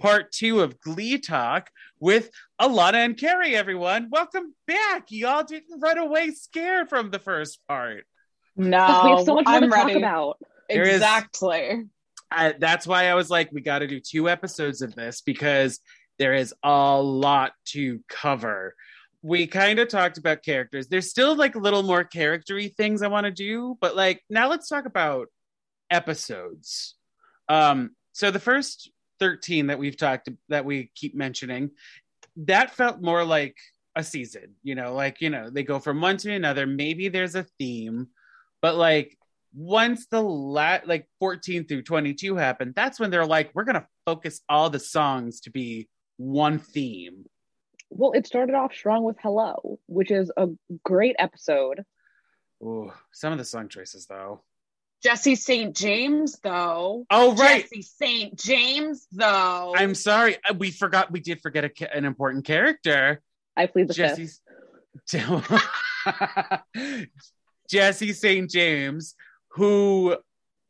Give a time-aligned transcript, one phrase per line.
[0.00, 4.08] part two of Glee Talk with Alana and Carrie, everyone.
[4.10, 5.06] Welcome back.
[5.10, 8.04] Y'all didn't run away scared from the first part.
[8.56, 9.92] No, we have so much more I'm to ready.
[9.94, 10.38] talk about.
[10.68, 11.84] There is- Exactly.
[12.30, 15.78] I, that's why I was like, we got to do two episodes of this because
[16.18, 18.74] there is a lot to cover.
[19.22, 20.88] We kind of talked about characters.
[20.88, 24.48] There's still like a little more charactery things I want to do, but like now
[24.48, 25.28] let's talk about
[25.90, 26.96] episodes.
[27.48, 31.70] Um, so the first 13 that we've talked that we keep mentioning,
[32.36, 33.56] that felt more like
[33.96, 36.66] a season, you know, like you know, they go from one to another.
[36.66, 38.08] Maybe there's a theme,
[38.60, 39.16] but like
[39.54, 44.42] once the la- like 14 through 22 happened, that's when they're like, we're gonna focus
[44.48, 47.24] all the songs to be one theme.
[47.88, 50.48] Well, it started off strong with Hello, which is a
[50.84, 51.84] great episode.
[52.62, 54.42] Ooh, some of the song choices though.
[55.06, 55.72] Jesse St.
[55.76, 57.06] James, though.
[57.10, 58.36] Oh right, Jesse St.
[58.36, 59.72] James, though.
[59.76, 61.12] I'm sorry, Uh, we forgot.
[61.12, 63.22] We did forget a, an important character.
[63.56, 64.40] I plead the fifth.
[65.08, 65.38] Jesse
[67.70, 68.50] Jesse St.
[68.50, 69.14] James,
[69.50, 70.16] who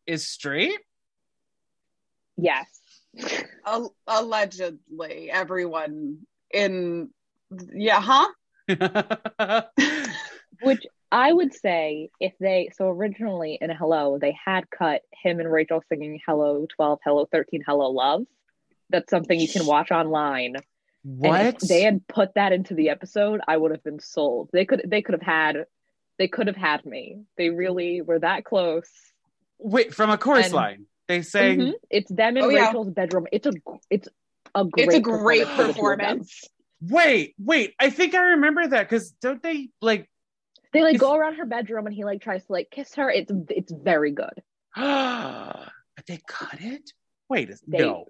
[0.06, 0.80] is straight.
[2.36, 2.66] Yes.
[3.66, 6.18] Al- allegedly, everyone
[6.52, 7.08] in.
[7.74, 8.28] Yeah, huh?
[10.60, 15.50] Which I would say if they so originally in Hello, they had cut him and
[15.50, 18.24] Rachel singing Hello 12, Hello 13, Hello Love.
[18.90, 20.56] That's something you can watch online.
[21.04, 21.68] And if what?
[21.68, 24.50] they had put that into the episode, I would have been sold.
[24.52, 25.66] They could they could have had
[26.18, 27.20] they could have had me.
[27.38, 28.88] They really were that close.
[29.58, 30.86] Wait, from a chorus And- line.
[31.08, 31.58] They sang.
[31.58, 31.72] Mhm.
[31.88, 32.66] It's them in Oh, yeah.
[32.66, 33.28] Rachel's bedroom.
[33.30, 33.52] It's a
[33.90, 34.08] it's
[34.56, 36.06] a great It's a great performance for the two of them.
[36.18, 36.44] performance.
[36.82, 37.74] Wait, wait.
[37.78, 40.10] I think I remember that because don't they like?
[40.72, 43.10] They like go around her bedroom and he like tries to like kiss her.
[43.10, 44.42] It's it's very good.
[44.76, 45.70] but
[46.06, 46.90] they cut it.
[47.28, 48.06] Wait, a- They- no.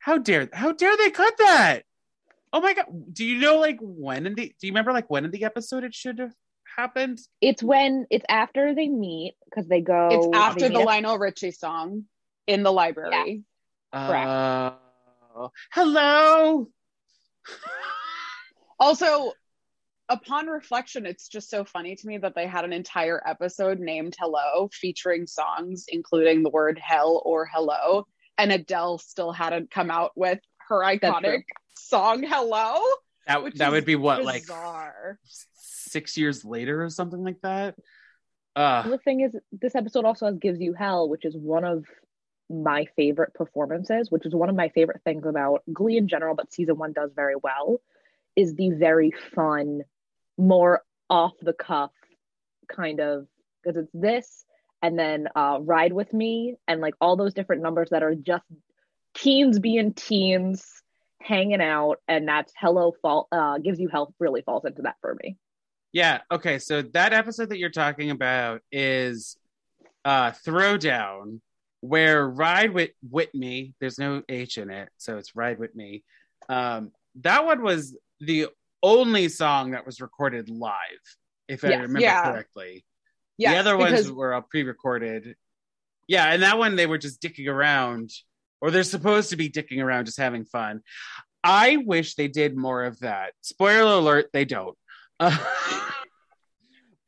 [0.00, 0.48] How dare?
[0.52, 1.82] How dare they cut that?
[2.52, 2.86] Oh my god!
[3.12, 4.46] Do you know like when in the?
[4.58, 6.32] Do you remember like when in the episode it should have
[6.76, 7.18] happened?
[7.42, 10.08] It's when it's after they meet because they go.
[10.10, 12.04] It's after the at- Lionel Richie song
[12.46, 13.42] in the library.
[13.92, 14.26] Correct.
[14.28, 16.68] Uh, hello.
[18.80, 19.32] Also,
[20.08, 24.16] upon reflection, it's just so funny to me that they had an entire episode named
[24.18, 30.12] Hello featuring songs including the word hell or hello, and Adele still hadn't come out
[30.16, 30.38] with
[30.68, 31.42] her iconic
[31.76, 32.80] song Hello.
[33.26, 34.44] That which that is would be what like
[35.24, 37.74] six years later or something like that.
[38.56, 41.84] Uh, The thing is, this episode also has "Gives You Hell," which is one of
[42.50, 44.10] my favorite performances.
[44.10, 47.10] Which is one of my favorite things about Glee in general, but season one does
[47.14, 47.80] very well.
[48.36, 49.82] Is the very fun,
[50.38, 51.90] more off the cuff
[52.68, 53.26] kind of
[53.62, 54.44] because it's this
[54.82, 58.44] and then uh, "Ride with Me" and like all those different numbers that are just
[59.14, 60.82] teens being teens
[61.20, 65.16] hanging out and that's hello fall uh gives you hell really falls into that for
[65.22, 65.36] me
[65.92, 66.20] Yeah.
[66.30, 66.58] Okay.
[66.60, 69.36] So that episode that you're talking about is
[70.04, 71.40] uh Throwdown,
[71.80, 73.74] where Ride with with Me.
[73.80, 76.04] There's no H in it, so it's Ride with Me.
[76.48, 78.48] Um, that one was the
[78.82, 80.72] only song that was recorded live,
[81.48, 82.30] if I remember Yeah.
[82.32, 82.84] correctly.
[83.36, 85.36] Yes, the other ones because were all pre-recorded.
[86.08, 88.10] Yeah, and that one they were just dicking around,
[88.60, 90.82] or they're supposed to be dicking around, just having fun.
[91.44, 93.32] I wish they did more of that.
[93.42, 94.76] Spoiler alert: they don't.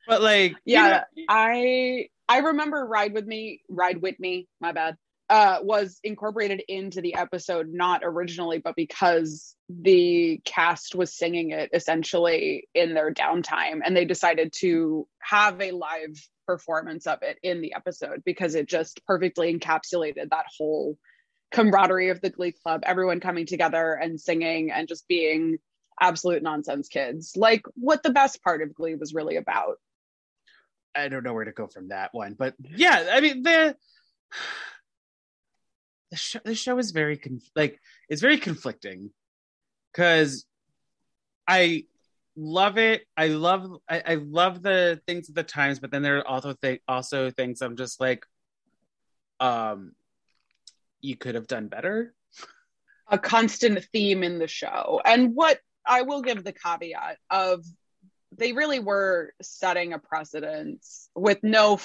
[0.06, 4.72] But like, you yeah, know- I I remember Ride with Me, Ride with Me, my
[4.72, 4.96] bad.
[5.30, 11.70] Uh, was incorporated into the episode not originally, but because the cast was singing it
[11.72, 16.16] essentially in their downtime, and they decided to have a live
[16.48, 20.98] performance of it in the episode because it just perfectly encapsulated that whole
[21.52, 25.58] camaraderie of the Glee Club, everyone coming together and singing and just being
[26.00, 29.76] absolute nonsense kids, like what the best part of Glee was really about.
[30.92, 33.76] I don't know where to go from that one, but yeah, I mean the
[36.10, 39.10] the show show is very conf- like it's very conflicting
[39.92, 40.46] because
[41.46, 41.84] I
[42.36, 43.02] love it.
[43.16, 46.54] I love I, I love the things at the times, but then there are also
[46.54, 48.24] th- also things I'm just like,
[49.40, 49.92] um,
[51.00, 52.14] you could have done better.
[53.08, 55.00] a constant theme in the show.
[55.04, 57.64] And what I will give the caveat of
[58.36, 61.80] they really were setting a precedence with no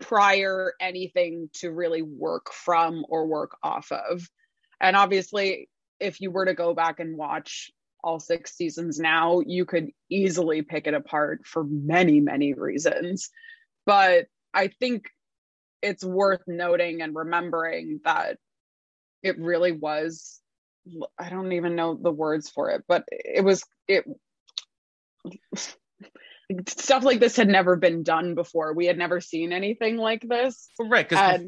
[0.00, 4.28] prior anything to really work from or work off of.
[4.80, 5.68] And obviously,
[5.98, 7.70] if you were to go back and watch
[8.02, 13.30] all six seasons now, you could easily pick it apart for many, many reasons.
[13.84, 15.04] But I think
[15.82, 18.38] it's worth noting and remembering that
[19.22, 20.40] it really was
[21.18, 24.04] I don't even know the words for it, but it was it
[26.68, 28.72] stuff like this had never been done before.
[28.72, 30.68] We had never seen anything like this.
[30.78, 31.42] Right, because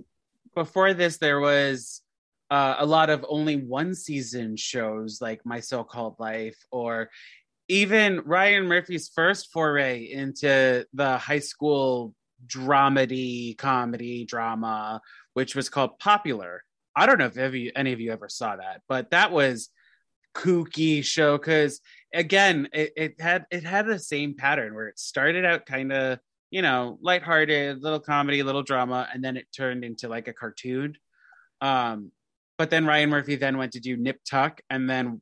[0.54, 2.02] before this, there was
[2.50, 7.10] uh, a lot of only one season shows like My So Called Life, or
[7.68, 12.14] even Ryan Murphy's first foray into the high school
[12.46, 15.00] dramedy comedy drama,
[15.32, 16.62] which was called Popular.
[16.94, 19.70] I don't know if any, any of you ever saw that, but that was
[20.34, 21.80] kooky show because
[22.14, 26.18] again it, it had it had the same pattern where it started out kind of
[26.50, 30.94] you know lighthearted little comedy little drama and then it turned into like a cartoon
[31.60, 32.10] um
[32.58, 35.20] but then ryan murphy then went to do nip tuck and then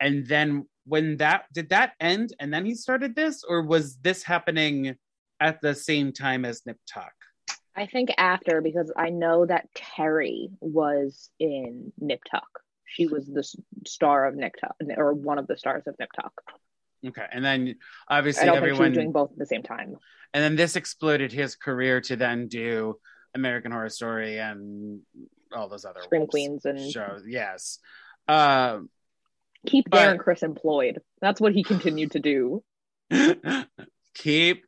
[0.00, 4.22] and then when that did that end and then he started this or was this
[4.22, 4.96] happening
[5.40, 7.12] at the same time as nip tuck
[7.78, 12.48] I think after because I know that Terri was in Nip Tuck.
[12.86, 13.46] She was the
[13.86, 16.32] star of Nip Tuck, or one of the stars of Nip Tuck.
[17.06, 17.76] Okay, and then
[18.08, 19.96] obviously everyone doing both at the same time.
[20.32, 22.98] And then this exploded his career to then do
[23.34, 25.00] American Horror Story and
[25.54, 27.22] all those other Scream Queens and shows.
[27.26, 27.78] Yes,
[28.28, 28.78] uh,
[29.66, 29.98] keep but...
[29.98, 31.00] Darren Criss employed.
[31.20, 32.62] That's what he continued to do.
[34.16, 34.64] keep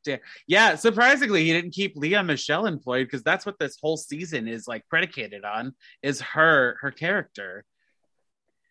[0.47, 4.69] yeah surprisingly he didn't keep lea michele employed because that's what this whole season is
[4.69, 5.73] like predicated on
[6.03, 7.65] is her her character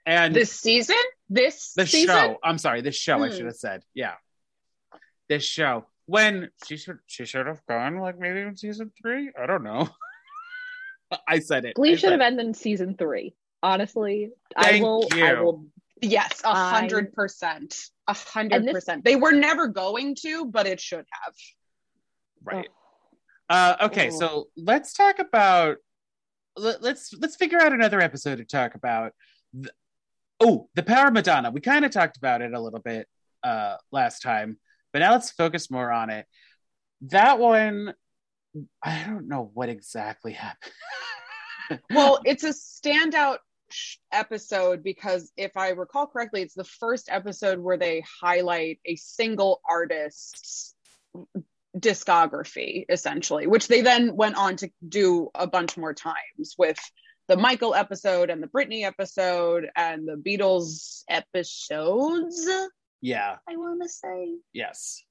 [0.07, 0.95] and this season?
[1.29, 2.15] This the season?
[2.15, 2.37] show.
[2.41, 3.23] I'm sorry this show hmm.
[3.23, 3.83] i should have said.
[3.93, 4.13] Yeah.
[5.29, 5.85] This show.
[6.05, 9.29] When she should she should have gone like maybe in season three?
[9.39, 9.89] I don't know.
[11.27, 11.75] I said it.
[11.75, 13.35] Glee I should have ended in season three.
[13.61, 15.25] Honestly Thank i will you.
[15.25, 15.65] i will
[16.01, 17.75] yes a hundred percent.
[18.07, 19.03] A hundred percent.
[19.03, 21.33] They were never going to but it should have.
[22.45, 22.69] Right.
[23.49, 23.55] Oh.
[23.55, 24.17] uh okay oh.
[24.17, 25.77] so let's talk about
[26.55, 29.11] let, let's let's figure out another episode to talk about.
[29.53, 29.69] The,
[30.39, 31.51] oh the power madonna.
[31.51, 33.07] We kind of talked about it a little bit
[33.43, 34.57] uh last time
[34.93, 36.25] but now let's focus more on it.
[37.01, 37.93] That one
[38.81, 40.71] i don't know what exactly happened.
[41.91, 43.39] Well it's a standout
[44.11, 49.59] episode because if i recall correctly it's the first episode where they highlight a single
[49.69, 50.73] artist's
[51.77, 56.79] discography essentially which they then went on to do a bunch more times with
[57.27, 62.47] the Michael episode and the Britney episode and the Beatles episodes.
[63.01, 63.37] Yeah.
[63.47, 64.35] I want to say.
[64.53, 65.03] Yes.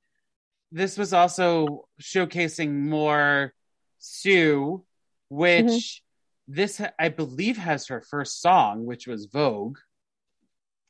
[0.72, 3.52] This was also showcasing more
[3.98, 4.84] Sue,
[5.28, 6.54] which mm-hmm.
[6.54, 9.78] this, I believe, has her first song, which was Vogue,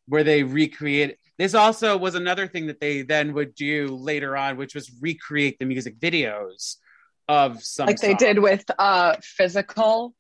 [0.07, 1.19] where they recreate.
[1.39, 5.59] This also was another thing that they then would do later on, which was recreate
[5.59, 6.77] the music videos
[7.29, 10.15] of some like they did with uh physical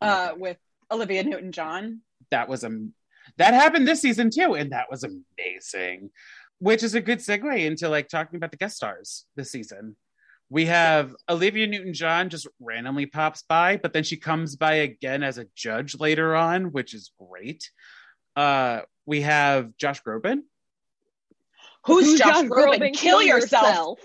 [0.00, 0.58] uh, with
[0.90, 2.00] Olivia Newton John.
[2.30, 2.70] That was a
[3.36, 6.10] that happened this season too, and that was amazing.
[6.60, 9.96] Which is a good segue into like talking about the guest stars this season.
[10.50, 15.22] We have Olivia Newton John just randomly pops by, but then she comes by again
[15.22, 17.70] as a judge later on, which is great.
[18.34, 20.40] Uh, we have Josh Groban.
[21.84, 22.78] Who's, Who's Josh, Josh Groban?
[22.78, 22.94] Groban?
[22.94, 23.66] Kill, yourself.
[23.66, 23.98] yourself.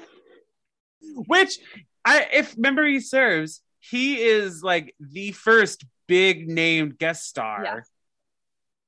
[1.27, 1.60] Which
[2.06, 7.80] I if memory serves, he is like the first big named guest star yeah.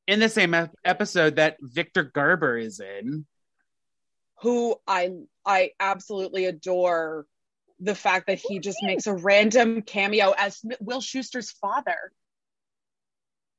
[0.07, 3.25] in the same episode that Victor Garber is in.
[4.41, 5.11] Who I
[5.45, 7.25] I absolutely adore
[7.79, 12.11] the fact that he just makes a random cameo as Will Schuester's father.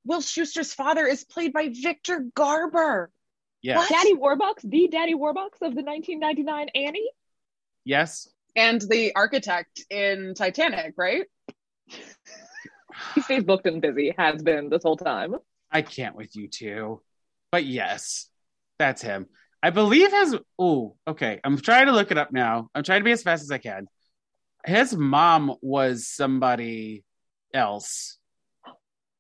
[0.07, 3.11] Will Schuester's father is played by Victor Garber.
[3.61, 3.85] Yeah.
[3.89, 7.11] Daddy Warbucks, the Daddy Warbucks of the 1999 Annie?
[7.85, 11.27] Yes and the architect in Titanic, right?
[13.15, 15.37] he stays booked and busy, has been this whole time.
[15.71, 17.03] I can't with you two.
[17.53, 18.29] But yes,
[18.79, 19.27] that's him.
[19.63, 21.41] I believe his oh, okay.
[21.45, 22.71] I'm trying to look it up now.
[22.75, 23.87] I'm trying to be as fast as I can.
[24.65, 27.05] His mom was somebody
[27.55, 28.19] else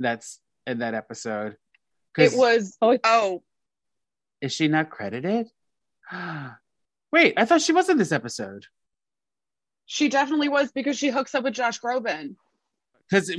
[0.00, 1.56] that's in that episode.
[2.18, 3.42] It was oh, oh.
[4.40, 5.48] Is she not credited?
[7.12, 8.66] Wait, I thought she was in this episode.
[9.86, 12.34] She definitely was because she hooks up with Josh Groban.
[13.08, 13.30] because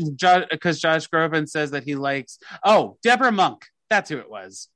[0.49, 2.39] because Josh Groban says that he likes.
[2.63, 3.65] Oh, Debra Monk.
[3.89, 4.69] That's who it was.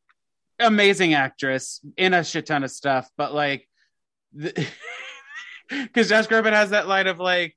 [0.59, 3.67] Amazing actress in a shit ton of stuff, but like,
[4.35, 4.65] because
[6.09, 7.55] Josh Groban has that line of like.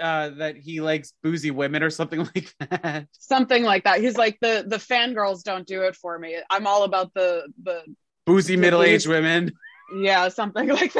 [0.00, 3.08] Uh, that he likes boozy women or something like that.
[3.18, 4.00] Something like that.
[4.00, 6.36] He's like the the fangirls don't do it for me.
[6.50, 7.82] I'm all about the the
[8.24, 9.50] Boozy middle aged women.
[10.00, 10.92] yeah, something like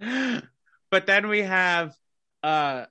[0.00, 0.44] that.
[0.92, 1.96] But then we have
[2.44, 2.84] uh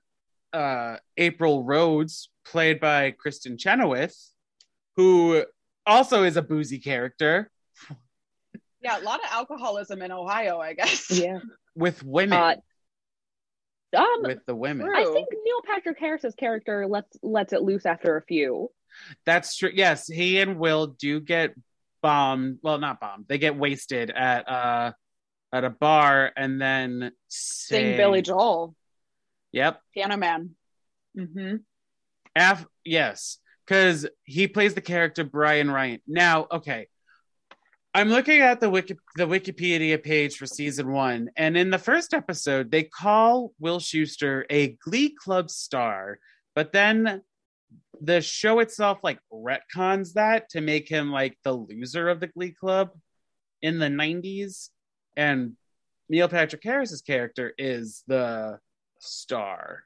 [0.52, 4.16] uh April Rhodes played by Kristin Chenoweth
[4.96, 5.44] who
[5.86, 7.50] also is a boozy character.
[8.82, 11.08] Yeah, a lot of alcoholism in Ohio, I guess.
[11.10, 11.38] Yeah.
[11.76, 12.36] with women.
[12.36, 12.56] Uh,
[13.96, 14.90] um, with the women.
[14.92, 18.70] I think Neil Patrick Harris's character lets lets it loose after a few.
[19.24, 19.70] that's true.
[19.72, 21.54] Yes he and Will do get
[22.02, 22.58] bombed.
[22.62, 23.26] Well not bombed.
[23.28, 24.92] They get wasted at uh
[25.52, 28.74] at a bar and then Sing sing Billy Joel,
[29.52, 30.50] yep Piano Man.
[31.16, 31.56] Mm-hmm.
[32.34, 36.00] Af- yes, because he plays the character Brian Ryan.
[36.06, 36.88] Now, okay,
[37.94, 42.14] I'm looking at the wiki the Wikipedia page for season one, and in the first
[42.14, 46.18] episode, they call Will Schuester a Glee Club star,
[46.54, 47.22] but then
[48.00, 52.52] the show itself like retcons that to make him like the loser of the Glee
[52.52, 52.90] Club
[53.60, 54.70] in the 90s,
[55.16, 55.56] and
[56.08, 58.58] Neil Patrick Harris's character is the
[58.98, 59.84] star.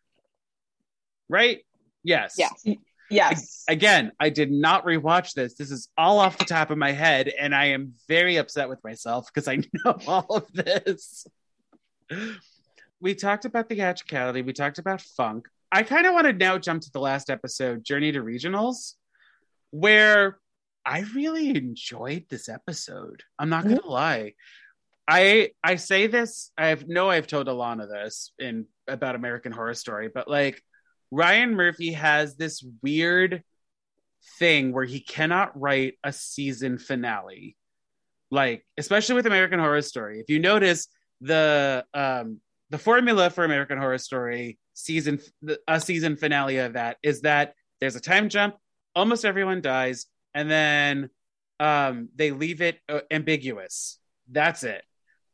[1.29, 1.61] Right?
[2.03, 2.37] Yes.
[2.39, 2.65] Yes.
[3.11, 3.65] Yes.
[3.69, 5.55] Again, I did not rewatch this.
[5.55, 8.83] This is all off the top of my head, and I am very upset with
[8.83, 11.27] myself because I know all of this.
[13.01, 15.47] We talked about the theatricality, we talked about funk.
[15.71, 18.95] I kind of want to now jump to the last episode, Journey to Regionals,
[19.71, 20.39] where
[20.85, 23.23] I really enjoyed this episode.
[23.39, 23.91] I'm not gonna mm-hmm.
[23.91, 24.35] lie.
[25.09, 30.09] I I say this, I've know I've told Alana this in about American Horror Story,
[30.13, 30.63] but like
[31.11, 33.43] Ryan Murphy has this weird
[34.39, 37.57] thing where he cannot write a season finale.
[38.31, 40.19] Like, especially with American Horror Story.
[40.19, 40.89] If you notice
[41.21, 45.21] the um the formula for American Horror Story season
[45.69, 48.57] a season finale of that is that there's a time jump,
[48.95, 51.11] almost everyone dies, and then
[51.61, 54.01] um they leave it uh, ambiguous.
[54.29, 54.83] That's it.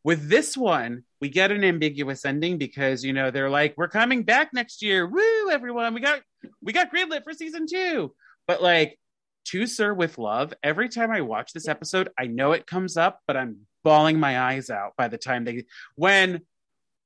[0.05, 4.25] With this one, we get an ambiguous ending because you know they're like, "We're coming
[4.25, 5.95] back next year, woo, everyone!
[5.95, 6.21] We got
[6.61, 8.13] we got greenlit for season two.
[8.49, 8.99] But like,
[9.47, 13.21] to Sir with Love, every time I watch this episode, I know it comes up,
[13.27, 15.65] but I'm bawling my eyes out by the time they
[15.97, 16.43] when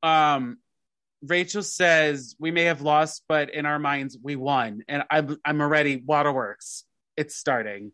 [0.02, 0.58] um
[1.22, 5.60] Rachel says we may have lost, but in our minds we won, and I'm I'm
[5.60, 6.84] already waterworks.
[7.16, 7.92] It's starting.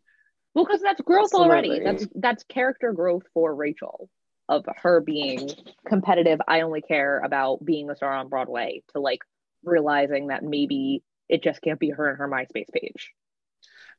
[0.54, 1.80] Well, because that's growth already.
[1.80, 4.08] That's that's character growth for Rachel
[4.56, 5.50] of her being
[5.86, 6.40] competitive.
[6.46, 9.20] I only care about being a star on Broadway to like
[9.64, 13.10] realizing that maybe it just can't be her and her MySpace page.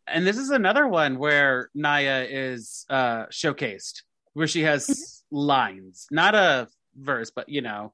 [0.07, 4.01] and this is another one where Naya is uh showcased
[4.33, 7.93] where she has lines not a verse but you know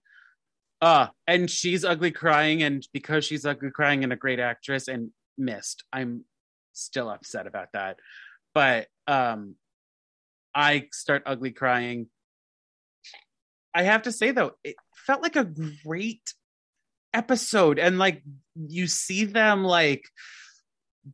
[0.81, 5.11] uh and she's ugly crying and because she's ugly crying and a great actress and
[5.37, 6.25] missed i'm
[6.73, 7.97] still upset about that
[8.53, 9.55] but um
[10.55, 12.07] i start ugly crying
[13.73, 15.51] i have to say though it felt like a
[15.85, 16.33] great
[17.13, 17.79] episode.
[17.79, 18.23] And like
[18.55, 20.03] you see them like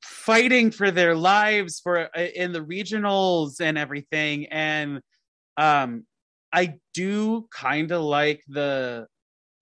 [0.02, 4.48] fighting for their lives for uh, in the regionals and everything.
[4.48, 5.02] And
[5.58, 6.06] um
[6.52, 9.08] i do kind of like the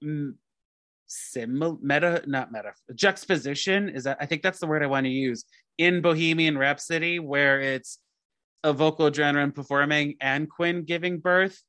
[0.04, 0.34] mm,
[1.06, 3.90] sim meta not meta juxtaposition.
[3.90, 5.46] Is that i think that's the word i want to use
[5.78, 8.00] in bohemian rhapsody where it's
[8.64, 11.62] a vocal adrenaline performing and quinn giving birth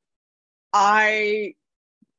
[0.75, 1.55] I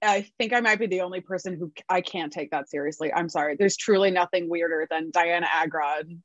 [0.01, 3.13] I think I might be the only person who I can't take that seriously.
[3.13, 3.55] I'm sorry.
[3.57, 6.23] There's truly nothing weirder than Dianna Agron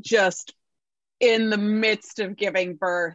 [0.00, 0.54] just
[1.20, 3.14] in the midst of giving birth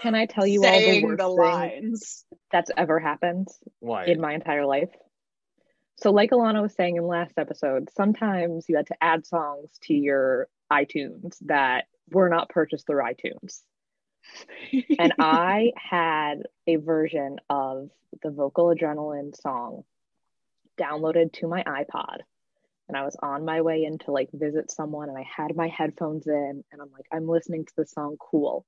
[0.00, 2.24] Can I tell you all the saying worst the, lines.
[2.50, 3.48] that's ever happened
[3.80, 4.90] why in my entire life?
[5.96, 9.94] So, like Alana was saying in last episode, sometimes you had to add songs to
[9.94, 13.62] your iTunes that were not purchased through iTunes.
[14.98, 17.90] And I had a version of
[18.22, 19.84] the vocal adrenaline song
[20.78, 22.18] downloaded to my iPod.
[22.88, 25.68] And I was on my way in to like visit someone and I had my
[25.68, 28.64] headphones in and I'm like, I'm listening to the song cool.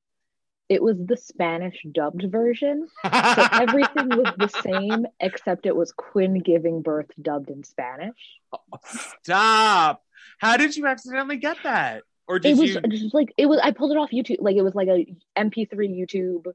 [0.68, 2.86] It was the Spanish dubbed version.
[3.02, 3.10] So
[3.52, 8.38] everything was the same except it was Quinn giving birth dubbed in Spanish.
[8.52, 10.02] Oh, stop
[10.40, 13.58] how did you accidentally get that or did It was you just like it was
[13.62, 14.36] I pulled it off YouTube.
[14.40, 15.04] Like it was like a
[15.36, 16.46] MP3 YouTube.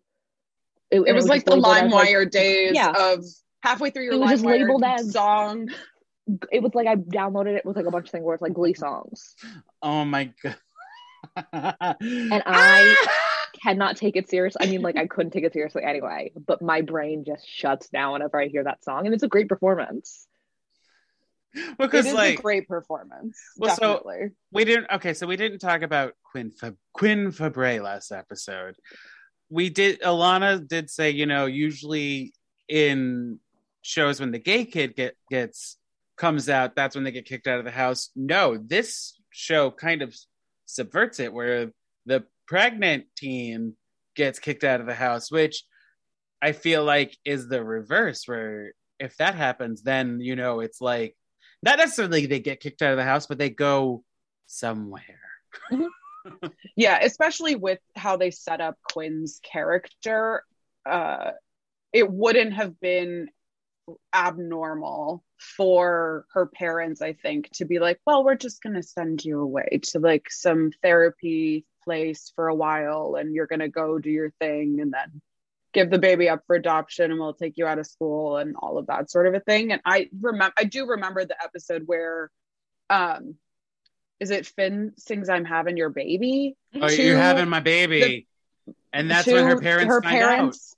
[0.90, 2.94] It and was like the labeled as, like, LimeWire days Yeah.
[2.98, 3.26] of
[3.62, 5.70] halfway through your It was just labeled as- song.
[6.52, 8.54] it was like I downloaded it with like a bunch of things where it's like
[8.54, 9.36] Glee songs,
[9.82, 10.56] Oh my god.
[11.36, 11.44] and
[12.46, 13.12] I ah!
[13.62, 14.56] cannot take it serious.
[14.60, 18.14] I mean, like I couldn't take it seriously anyway, but my brain just shuts down
[18.14, 20.28] whenever I hear that song, and it's a great performance.
[21.70, 23.40] It because is like a great performance.
[23.58, 24.36] Well, so- definitely.
[24.52, 28.76] we didn't okay so we didn't talk about quinn Fa- quinn fabray last episode
[29.50, 32.34] we did alana did say you know usually
[32.68, 33.40] in
[33.82, 35.78] shows when the gay kid get gets
[36.18, 40.02] comes out that's when they get kicked out of the house no this show kind
[40.02, 40.16] of
[40.66, 41.72] subverts it where
[42.06, 43.76] the pregnant teen
[44.16, 45.64] gets kicked out of the house which
[46.42, 51.16] i feel like is the reverse where if that happens then you know it's like
[51.66, 54.04] not necessarily they get kicked out of the house but they go
[54.46, 55.20] somewhere.
[56.76, 60.44] Yeah especially with how they set up quinn's character
[60.90, 61.32] uh
[61.94, 63.30] it wouldn't have been
[64.12, 69.24] abnormal for her parents i think to be like well we're just going to send
[69.24, 74.00] you away to like some therapy place for a while and you're going to go
[74.00, 75.22] do your thing and then
[75.76, 78.80] give the baby up for adoption and we'll take you out of school and all
[78.80, 82.32] of that sort of a thing and i remember i do remember the episode where
[82.90, 83.36] um
[84.20, 86.56] is it Finn sings I'm having your baby?
[86.82, 88.28] oh to you're having my baby
[88.94, 90.76] and that's when her parents her find parents,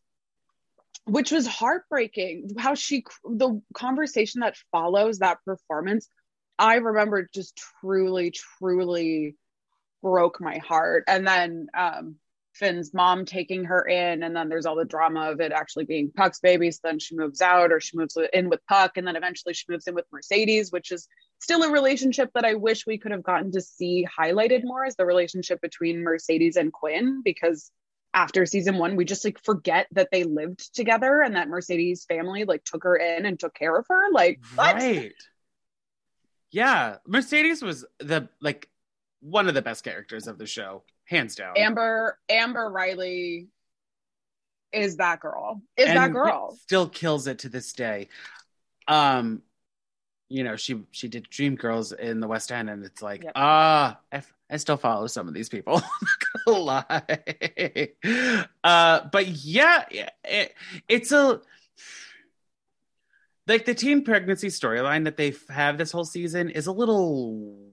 [1.05, 2.49] which was heartbreaking.
[2.57, 6.09] How she the conversation that follows that performance,
[6.57, 9.35] I remember just truly, truly
[10.01, 11.05] broke my heart.
[11.07, 12.15] And then um
[12.57, 16.11] Finn's mom taking her in, and then there's all the drama of it actually being
[16.11, 16.71] Puck's baby.
[16.71, 19.65] So then she moves out, or she moves in with Puck, and then eventually she
[19.69, 21.07] moves in with Mercedes, which is
[21.39, 24.95] still a relationship that I wish we could have gotten to see highlighted more as
[24.95, 27.71] the relationship between Mercedes and Quinn, because
[28.13, 32.45] after season one, we just like forget that they lived together and that Mercedes family
[32.45, 34.11] like took her in and took care of her.
[34.11, 34.75] Like, what?
[34.75, 35.13] right
[36.51, 38.69] yeah mercedes was the like
[39.19, 43.47] one of the best characters of the show hands down Amber Amber Riley
[44.73, 45.61] is that girl.
[45.77, 46.57] Is that girl.
[46.61, 48.09] still kills it to this day
[48.87, 49.41] um
[50.29, 53.31] you know she she did dream girls in the west end and it's like Yep.
[53.35, 55.75] ah I, I still follow some of these people
[56.47, 57.17] I'm not gonna
[57.99, 59.85] lie uh but yeah
[60.23, 60.53] it,
[60.87, 61.41] it's a
[63.47, 67.71] like the teen pregnancy storyline that they have this whole season is a little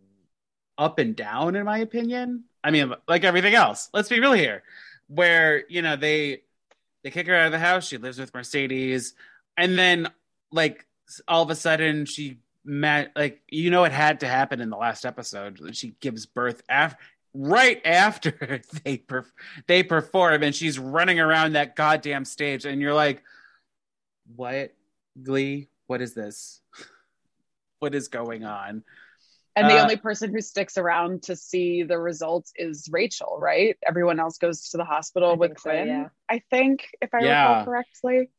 [0.78, 4.62] up and down in my opinion i mean like everything else let's be real here
[5.08, 6.42] where you know they
[7.02, 9.14] they kick her out of the house she lives with mercedes
[9.56, 10.10] and then
[10.50, 10.86] like
[11.28, 14.76] all of a sudden she met like you know it had to happen in the
[14.76, 16.98] last episode she gives birth after
[17.34, 18.30] right after
[18.84, 19.32] they perf-
[19.66, 23.22] they perform and she's running around that goddamn stage and you're like
[24.36, 24.74] what
[25.22, 25.68] glee?
[25.86, 26.60] What is this?
[27.80, 28.82] What is going on
[29.56, 33.76] And the Uh, only person who sticks around to see the results is Rachel, right?
[33.86, 35.86] Everyone else goes to the hospital I with think so, Quinn.
[35.86, 36.08] yeah.
[36.28, 37.48] I think, if I Yeah.
[37.50, 38.30] recall correctly.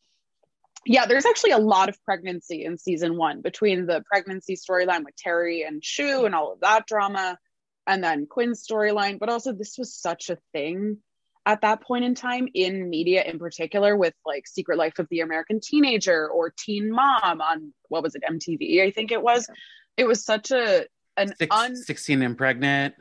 [0.85, 5.15] Yeah, there's actually a lot of pregnancy in season one between the pregnancy storyline with
[5.15, 7.39] Terri and Schue and all of that drama,
[7.87, 9.17] and then Quinn's storyline.
[9.17, 10.97] But also, this was such a thing
[11.45, 15.21] at that point in time in media, in particular, with like Secret Life of the
[15.21, 18.83] American Teenager or Teen Mom on what was it, MTV?
[18.83, 19.49] I think it was.
[19.97, 20.85] It was such a
[21.17, 22.95] an Six, un 16 and pregnant?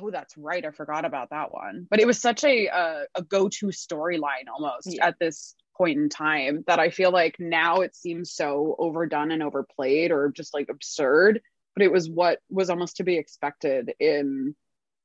[0.00, 0.64] Oh that's right.
[0.64, 1.86] I forgot about that one.
[1.90, 5.06] But it was such a uh, a go-to storyline almost Yeah.
[5.06, 9.42] at this point in time that i feel like now it seems so overdone and
[9.42, 11.40] overplayed or just like absurd.
[11.74, 14.54] But it was what was almost to be expected in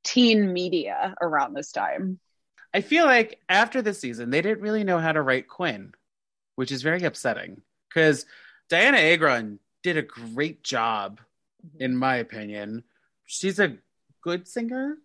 [0.04, 2.20] teen media around this time.
[2.74, 5.94] I feel like after this season, they didn't really know how to write Quinn,
[6.56, 8.26] which is very upsetting because
[8.70, 11.22] Dianna Agron did a great job,
[11.66, 11.82] Mm-hmm.
[11.82, 12.84] in my opinion.
[13.26, 13.78] She's a
[14.22, 14.98] good singer,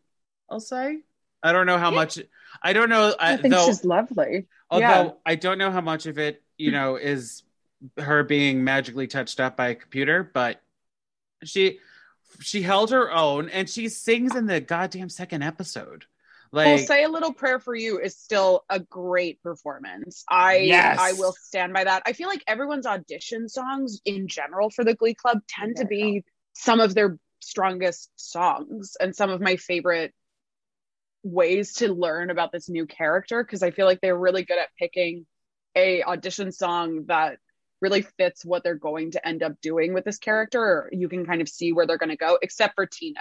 [0.50, 1.00] I'll say.
[1.42, 1.96] I don't know how Yeah.
[1.96, 2.18] much,
[2.62, 5.10] I don't know, I, i think though, she's lovely although yeah.
[5.26, 7.42] I don't know how much of it, you know, is
[7.98, 10.60] her being magically touched up by a computer, but
[11.44, 11.78] she
[12.40, 16.06] she held her own and she sings in the goddamn second episode.
[16.52, 20.24] Like well, say a little prayer for you is still a great performance.
[20.28, 20.98] I Yes.
[21.00, 22.02] I will stand by that.
[22.06, 26.24] I feel like everyone's audition songs in general for the Glee Club tend to be
[26.54, 30.14] some of their strongest songs and some of my favorite
[31.22, 34.74] ways to learn about this new character because I feel like they're really good at
[34.78, 35.26] picking
[35.76, 37.38] a audition song that
[37.80, 41.40] really fits what they're going to end up doing with this character you can kind
[41.40, 43.20] of see where they're going to go except for Tina.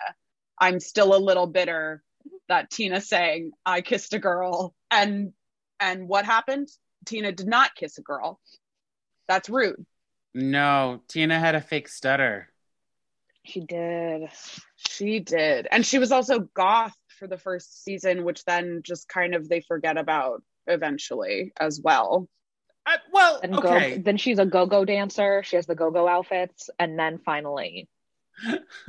[0.60, 2.04] I'm still a little bitter
[2.48, 5.34] that Tina saying I kissed a girl and
[5.80, 6.70] and what happened?
[7.06, 8.40] Tina did not kiss a girl.
[9.28, 9.86] That's rude.
[10.34, 12.51] No, Tina had a fake stutter.
[13.44, 14.30] She did.
[14.76, 15.68] She did.
[15.72, 19.62] And she was also goth for the first season, which then just kind of they
[19.62, 22.28] forget about eventually as well.
[22.86, 23.60] Uh, well, And okay.
[23.60, 25.44] go, then she's a go-go dancer.
[25.44, 27.90] She has the go-go outfits, and then finally,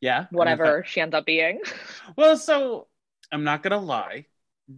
[0.00, 0.26] yeah.
[0.30, 1.60] whatever she ends up being.
[2.16, 2.88] Well, so
[3.32, 4.26] I'm not gonna lie,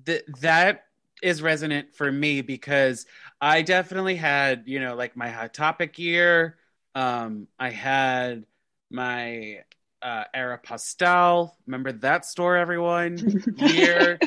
[0.04, 0.84] that that
[1.22, 3.06] is resonant for me because
[3.40, 6.58] I definitely had, you know, like my hot topic year.
[6.94, 8.44] Um, I had
[8.90, 9.60] my
[10.02, 11.52] uh Aeropostale.
[11.66, 13.18] Remember that store, everyone?
[13.56, 14.18] Year.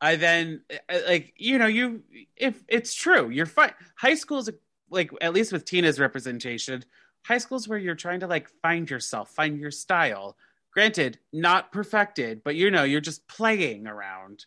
[0.00, 2.02] I then uh, like you know you
[2.36, 3.72] if it's true you're fine.
[3.96, 4.50] High school is
[4.90, 6.84] like at least with Tina's representation.
[7.26, 10.36] High school is where you're trying to like find yourself, find your style
[10.70, 14.44] granted not perfected but you know you're just playing around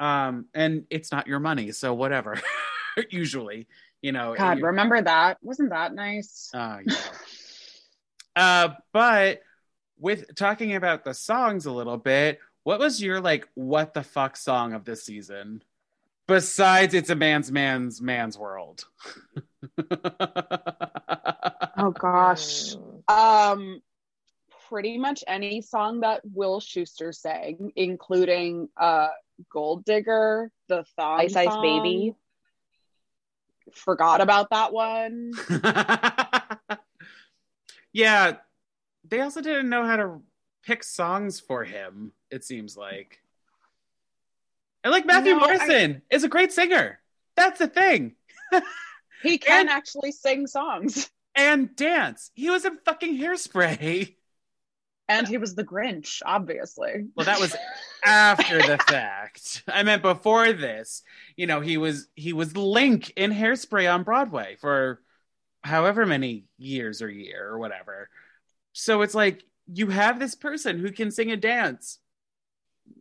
[0.00, 2.40] um and it's not your money so whatever
[3.10, 3.68] usually
[4.02, 5.38] you know God, remember that?
[5.42, 6.50] Wasn't that nice?
[6.54, 6.94] uh, yeah.
[8.38, 9.42] Uh but
[9.98, 14.36] with talking about the songs a little bit what was your like what the fuck
[14.36, 15.62] song of this season
[16.28, 18.84] besides it's a man's man's man's world
[21.78, 22.74] Oh gosh.
[23.06, 23.80] Um
[24.68, 29.08] pretty much any song that Will Schuester sang, including uh
[29.50, 31.62] Gold Digger, the thong Ice Ice song.
[31.62, 32.14] Baby.
[33.72, 35.32] Forgot about that one.
[37.92, 38.36] yeah,
[39.08, 40.22] they also didn't know how to
[40.64, 43.20] pick songs for him, it seems like.
[44.84, 47.00] And like Matthew No, I- Morrison is a great singer.
[47.36, 48.14] That's the thing.
[49.20, 51.10] He can And- actually sing songs.
[51.34, 52.30] And dance.
[52.34, 54.14] He was in fucking hairspray.
[55.08, 57.06] And he was the Grinch, obviously.
[57.16, 57.56] Well, that was
[58.04, 59.64] after the fact.
[59.66, 61.02] I meant before this.
[61.36, 65.00] You know, he was he was Link in Hairspray on Broadway for
[65.68, 68.08] however many years or year or whatever.
[68.72, 71.98] So it's like you have this person who can sing a dance.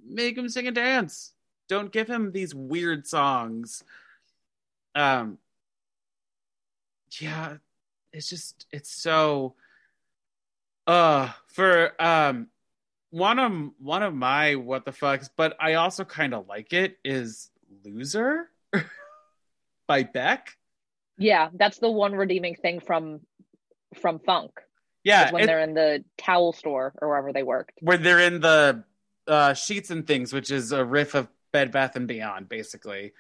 [0.05, 1.33] Make him sing a dance.
[1.69, 3.83] Don't give him these weird songs.
[4.93, 5.37] Um
[7.21, 7.57] yeah,
[8.11, 9.55] it's just it's so
[10.85, 12.47] uh for um
[13.11, 16.97] one of one of my what the fucks, but I also kind of like it
[17.05, 17.49] is
[17.85, 18.49] Loser
[19.87, 20.57] by Beck.
[21.17, 23.21] Yeah, that's the one redeeming thing from
[23.99, 24.51] from Funk.
[25.03, 27.73] Yeah, when it- they're in the towel store or wherever they worked.
[27.81, 28.83] where they're in the
[29.27, 33.13] uh, sheets and things, which is a riff of Bed Bath and Beyond, basically.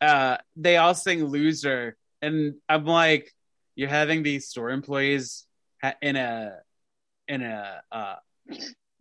[0.00, 3.32] Uh, they all sing "Loser," and I'm like,
[3.74, 5.46] you're having these store employees
[5.82, 6.58] ha- in a
[7.28, 8.16] in a uh,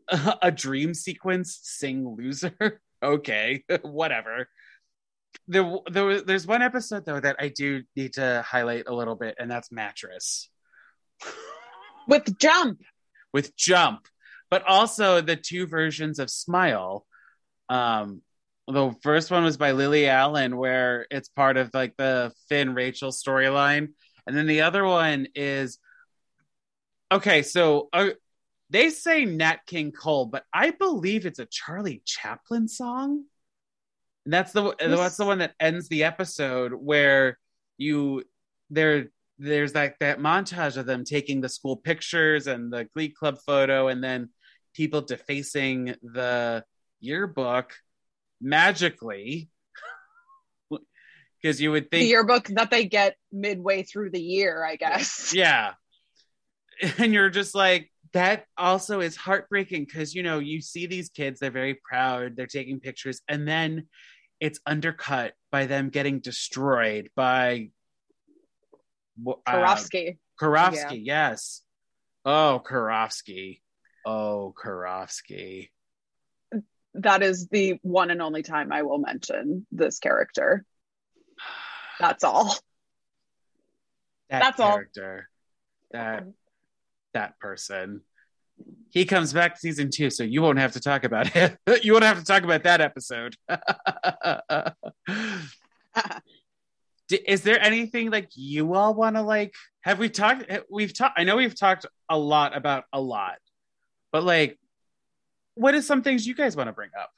[0.41, 4.49] a dream sequence sing "Loser." okay, whatever.
[5.47, 9.35] There, there, there's one episode though that I do need to highlight a little bit,
[9.39, 10.49] and that's mattress
[12.07, 12.81] With Jump.
[13.31, 14.07] with Jump,
[14.49, 17.05] but also the two versions of Smile.
[17.69, 18.21] Um,
[18.67, 23.11] the first one was by Lily Allen, where it's part of like the Finn Rachel
[23.11, 23.89] storyline,
[24.25, 25.77] and then the other one is
[27.11, 27.43] okay.
[27.43, 28.09] So uh,
[28.71, 33.25] they say Nat King Cole, but I believe it's a Charlie Chaplin song.
[34.25, 37.37] And that's the that's the one that ends the episode where
[37.77, 38.23] you
[38.69, 39.07] there
[39.37, 43.87] there's like that montage of them taking the school pictures and the glee club photo
[43.87, 44.29] and then
[44.73, 46.63] people defacing the
[47.01, 47.73] yearbook
[48.41, 49.49] magically
[51.41, 55.33] because you would The think yearbook that they get midway through the year, I guess.
[55.35, 55.73] yeah
[56.97, 61.39] and you're just like that also is heartbreaking because you know you see these kids
[61.39, 63.87] they're very proud they're taking pictures and then
[64.45, 67.71] it's undercut by them getting destroyed by
[69.27, 70.19] uh, Karofsky.
[70.39, 71.63] Karofsky, yes.
[72.23, 73.61] Oh, Karofsky.
[74.05, 75.69] Oh, Karofsky.
[76.93, 80.63] that is the one and only time I will mention this character.
[81.99, 82.55] That's all.
[84.29, 84.73] That That's all.
[84.73, 85.27] character.
[85.91, 86.27] That
[87.15, 88.01] that person.
[88.89, 91.57] He comes back season two, so you won't have to talk about it.
[91.83, 93.35] you won't have to talk about that episode.
[97.27, 99.53] Is there anything like you all want to like?
[99.81, 100.49] Have we talked?
[100.71, 101.19] We've talked.
[101.19, 103.35] I know we've talked a lot about a lot,
[104.11, 104.57] but like,
[105.55, 107.11] what is some things you guys want to bring up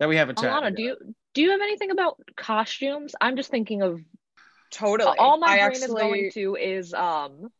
[0.00, 0.74] that we haven't chatted?
[0.74, 0.96] Alana, do you
[1.34, 3.14] do you have anything about costumes?
[3.20, 4.00] I'm just thinking of
[4.72, 5.18] Totally.
[5.18, 7.52] all my I brain is going to is um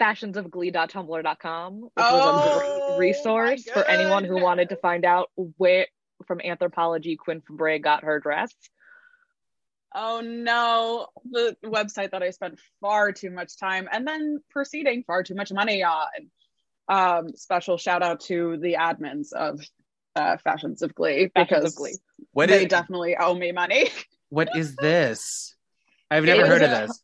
[0.00, 2.58] fashionsofglee.tumblr.com, which Oh, was a
[2.96, 5.86] great resource for anyone who wanted to find out where
[6.26, 8.52] from Anthropologie Quinn Fabray got her dress.
[9.94, 15.22] Oh no, the website that I spent far too much time and then proceeding far
[15.22, 16.06] too much money on.
[16.88, 19.60] Um, special shout out to the admins of
[20.16, 21.96] uh, Fashions of Glee Fashions because of Glee.
[22.32, 23.90] What they is definitely owe me money.
[24.30, 25.54] what is this?
[26.10, 27.01] I've never was heard of a- this.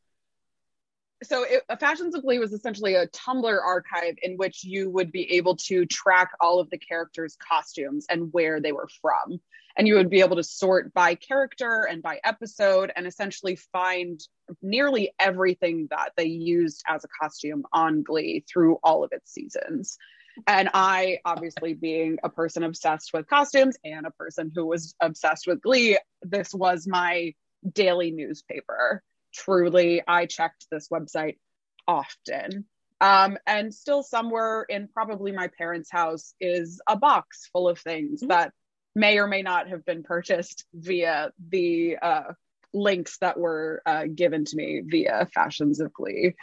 [1.22, 5.32] So it, fashions of glee was essentially a tumblr archive in which you would be
[5.32, 9.40] able to track all of the characters costumes and where they were from.
[9.76, 14.20] And you would be able to sort by character and by episode and essentially find
[14.60, 19.98] nearly everything that they used as a costume on glee through all of its seasons.
[20.46, 25.48] And i obviously being a person obsessed with costumes and a person who was obsessed
[25.48, 27.34] with glee this was my
[27.72, 29.02] daily newspaper
[29.38, 31.38] truly i checked this website
[31.86, 32.64] often
[33.00, 38.22] um, and still somewhere in probably my parents house is a box full of things
[38.22, 38.28] Mhm.
[38.28, 38.52] that
[38.94, 42.32] may or may not have been purchased via the uh,
[42.74, 46.34] links that were uh, given to me via fashions of glee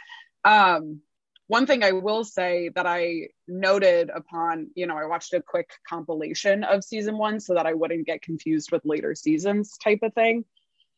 [0.44, 1.00] um,
[1.48, 5.70] one thing i will say that i noted upon you know i watched a quick
[5.88, 10.12] compilation of season one so that i wouldn't get confused with later seasons type of
[10.14, 10.44] thing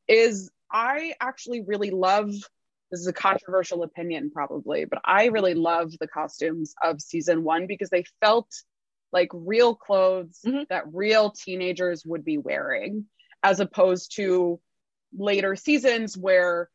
[0.06, 2.31] is I actually really love
[2.90, 7.66] this is a controversial opinion probably, but I really love the costumes of season 1
[7.66, 8.50] because they felt
[9.12, 10.68] like real clothes Mhm.
[10.68, 13.07] that real teenagers would be wearing
[13.42, 14.61] as opposed to
[15.16, 16.70] later seasons where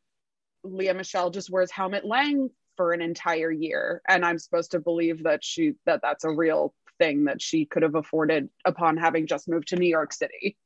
[0.62, 5.24] Lea Michele just wears Helmut Lang for an entire year and I'm supposed to believe
[5.24, 9.48] that she that that's a real thing that she could have afforded upon having just
[9.48, 10.56] moved to New York City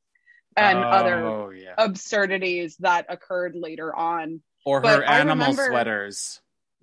[0.59, 1.75] and other Oh yeah.
[1.79, 4.43] absurdities that occurred later on.
[4.65, 6.41] or but her animal remember- sweaters.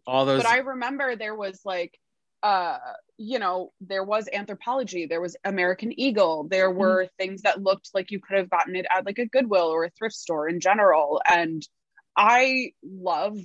[0.08, 1.98] All those But I remember there was like
[2.44, 2.78] uh
[3.18, 8.12] you know there was Anthropologie there was american eagle there were things that looked like
[8.12, 11.22] you could have gotten it at like a goodwill or a thrift store in general
[11.28, 11.66] and
[12.16, 13.36] i love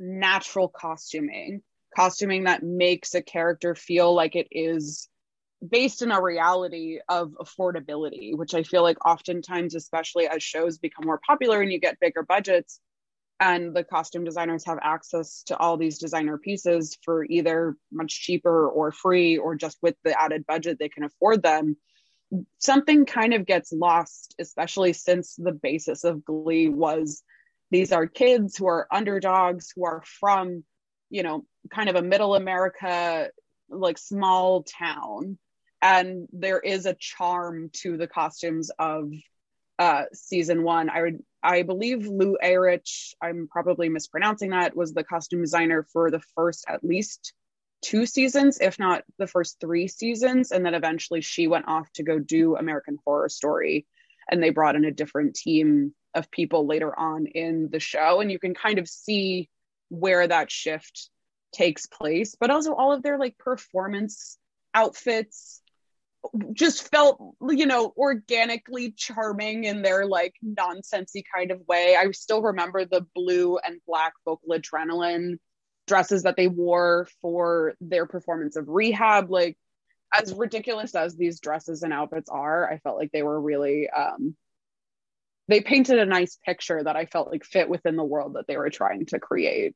[0.00, 1.62] natural costuming
[1.94, 5.08] costuming that makes a character feel like it is
[5.68, 11.06] based in a reality of affordability which i feel like oftentimes especially as shows become
[11.06, 12.80] more popular and you get bigger budgets
[13.38, 18.68] and the costume designers have access to all these designer pieces for either much cheaper
[18.68, 21.76] or free or just with the added budget they can afford them
[22.58, 27.22] something kind of gets lost especially since the basis of glee was
[27.70, 30.64] these are kids who are underdogs who are from
[31.08, 33.28] you know kind of a middle america
[33.68, 35.38] like small town
[35.82, 39.10] and there is a charm to the costumes of
[39.78, 40.88] uh season one.
[40.88, 46.10] I would i believe lou Eyrich, i'm probably mispronouncing that was the costume designer for
[46.10, 47.34] the first at least
[47.82, 50.52] two seasons if not the first three seasons.
[50.52, 53.86] And then eventually she went off to go do american horror story.
[54.30, 58.20] And they brought in a different team of people later on in the show.
[58.20, 59.50] And you can kind of see
[59.88, 61.10] where that shift
[61.52, 64.38] takes place but also all of their like performance
[64.74, 65.61] outfits
[66.52, 71.96] just felt you know organically charming in their like nonsensy kind of way.
[71.96, 75.38] I still remember the blue and black vocal adrenaline
[75.86, 79.30] dresses that they wore for their performance of rehab.
[79.30, 79.56] Like
[80.12, 84.36] as ridiculous as these dresses and outfits are i felt like they were really um
[85.48, 88.56] they painted a nice picture that i felt like fit within the world that they
[88.56, 89.74] were trying to create.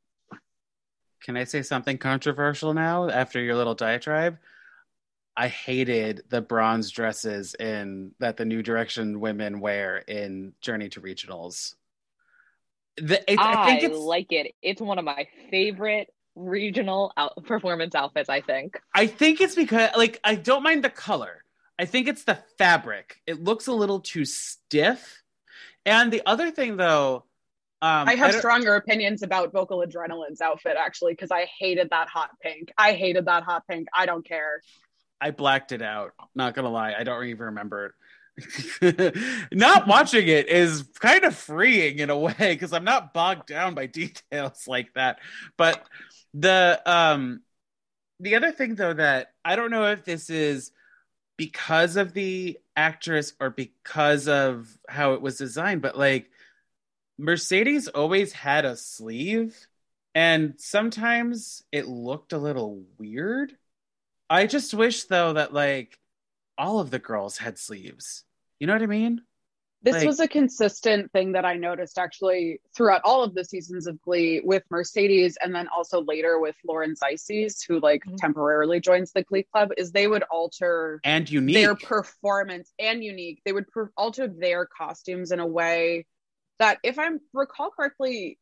[1.22, 4.38] Can I say something controversial now after your little diatribe?
[5.37, 11.01] I hated the bronze dresses in that the New Direction women wear in Journey to
[11.01, 11.75] Regionals.
[12.96, 14.55] The, it, I, I, think it's like it.
[14.62, 18.31] It's one of my favorite regional out- performance outfits.
[18.31, 18.81] I think.
[18.94, 21.44] I think it's because like I don't mind the color.
[21.79, 23.20] I think it's the fabric.
[23.27, 25.22] It looks a little too stiff.
[25.85, 27.27] And the other thing though,
[27.83, 32.09] um i have don't- stronger opinions about vocal adrenaline's outfit actually because i hated that
[32.09, 34.62] hot pink i hated that hot pink i don't care
[35.20, 36.12] I blacked it out.
[36.35, 37.92] Not gonna lie, I don't even remember it.
[39.52, 43.74] not watching it is kind of freeing in a way because I'm not bogged down
[43.74, 45.18] by details like that.
[45.57, 45.85] But
[46.35, 47.40] the um
[48.20, 50.70] the other thing though that I don't know if this is
[51.37, 56.31] because of the actress or because of how it was designed, but like
[57.18, 59.57] Mercedes always had a sleeve
[60.14, 63.57] and sometimes it looked a little weird.
[64.28, 65.98] I just wish though that like
[66.58, 68.24] all of the girls had sleeves.
[68.58, 69.22] You know what I mean?
[69.82, 73.86] This Like- was a consistent thing that I noticed actually throughout all of the seasons
[73.86, 78.16] of Glee with Mercedes and then also later with Lauren Zizes, who like Mhm.
[78.16, 81.54] temporarily joins the Glee Club, is they would alter And unique.
[81.56, 83.42] their performance and unique.
[83.44, 86.06] They would per- alter their costumes in a way
[86.58, 88.38] that if I recall correctly,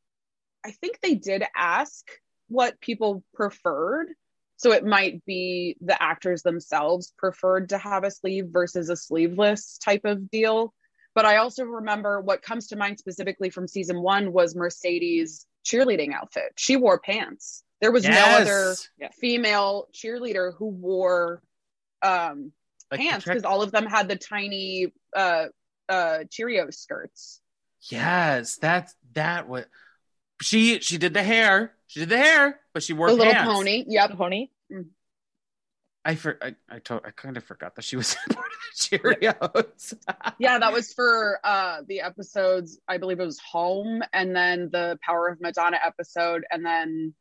[0.64, 2.08] I think they did ask
[2.48, 4.14] what people preferred.
[4.56, 9.78] So it might be the actors themselves preferred to have a sleeve versus a sleeveless
[9.78, 10.72] type of deal.
[11.14, 16.12] But I also remember what comes to mind specifically from season one was Mercedes' cheerleading
[16.12, 16.52] outfit.
[16.56, 17.62] She wore pants.
[17.80, 18.14] There was Yes.
[18.14, 21.42] no other female cheerleader who wore
[22.02, 22.52] um,
[22.90, 25.46] Like, pants check- because all of them had the tiny uh,
[25.88, 27.40] uh, Cheerio skirts.
[27.90, 29.66] Yes, that's that was
[30.44, 31.72] she she did the hair.
[31.86, 33.50] She did the hair, but she wore the little pants.
[33.52, 33.84] pony.
[33.88, 34.16] Yep.
[34.16, 34.48] Pony.
[36.04, 38.52] I for I I, to, I kind of forgot that she was part of
[38.90, 39.94] the Cheerios.
[40.38, 42.78] Yeah, that was for uh, the episodes.
[42.86, 47.14] I believe it was Home, and then the Power of Madonna episode, and then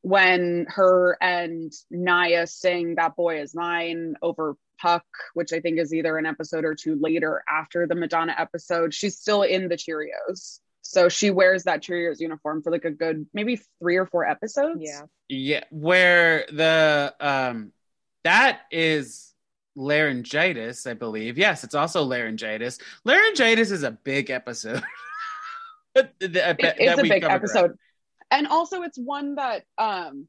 [0.00, 5.04] when her and Naya sing "That Boy Is Mine" over Puck,
[5.34, 8.94] which I think is either an episode or two later after the Madonna episode.
[8.94, 10.60] She's still in the Cheerios,
[10.92, 14.80] so she wears that Cheerios uniform for like a good maybe three or four episodes.
[14.82, 15.02] Yeah.
[15.30, 17.72] yeah, where the um
[18.24, 19.32] that is
[19.74, 21.38] laryngitis, I believe.
[21.38, 22.78] Yes, it's also laryngitis.
[23.04, 24.82] Laryngitis is a big episode.
[25.94, 27.72] That- that- It- that it's a big covered episode
[28.30, 30.26] and also it's one that um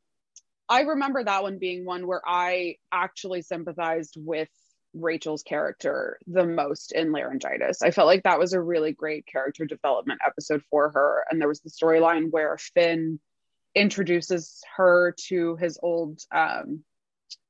[0.67, 4.49] i remember that one being one where i actually sympathized with
[4.93, 7.81] rachel's character the most in laryngitis.
[7.81, 11.25] I felt like that was a really great character development episode for her.
[11.29, 13.19] And there was the storyline where finn
[13.75, 16.83] introduces her to his old um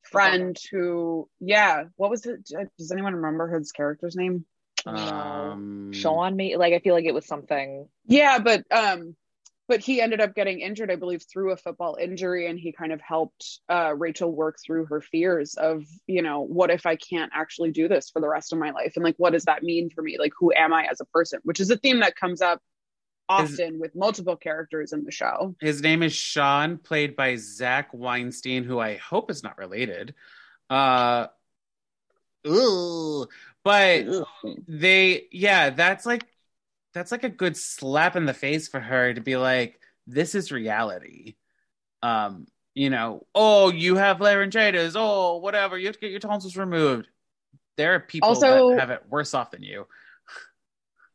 [0.03, 2.49] friend who yeah what was it?
[2.77, 4.45] Does anyone remember his character's name?
[4.86, 7.88] Um, Sean, me like I feel like it was something.
[8.06, 9.15] Yeah, but um
[9.67, 12.91] but he ended up getting injured, I believe, through a football injury, and he kind
[12.91, 17.32] of helped uh, Rachel work through her fears of, you know, what if I can't
[17.34, 19.89] actually do this for the rest of my life, and like, what does that mean
[19.89, 20.17] for me?
[20.19, 21.39] Like, who am I as a person?
[21.43, 22.62] Which is a theme that comes up
[23.30, 25.56] often with multiple characters in the show.
[25.62, 30.13] His name is Sean, played by Zach Weinstein, who I hope is not related.
[30.69, 31.28] Uh,
[32.45, 33.26] ooh,
[33.63, 34.06] but
[34.67, 36.26] they, yeah, that's like
[36.93, 40.51] that's like a good slap in the face for her to be like, this is
[40.51, 41.36] reality.
[42.01, 46.58] Um, you know, oh, you have laryngitis, oh, whatever, you have to get your tonsils
[46.58, 47.08] removed.
[47.77, 49.88] There are people Also- that have it worse off than you.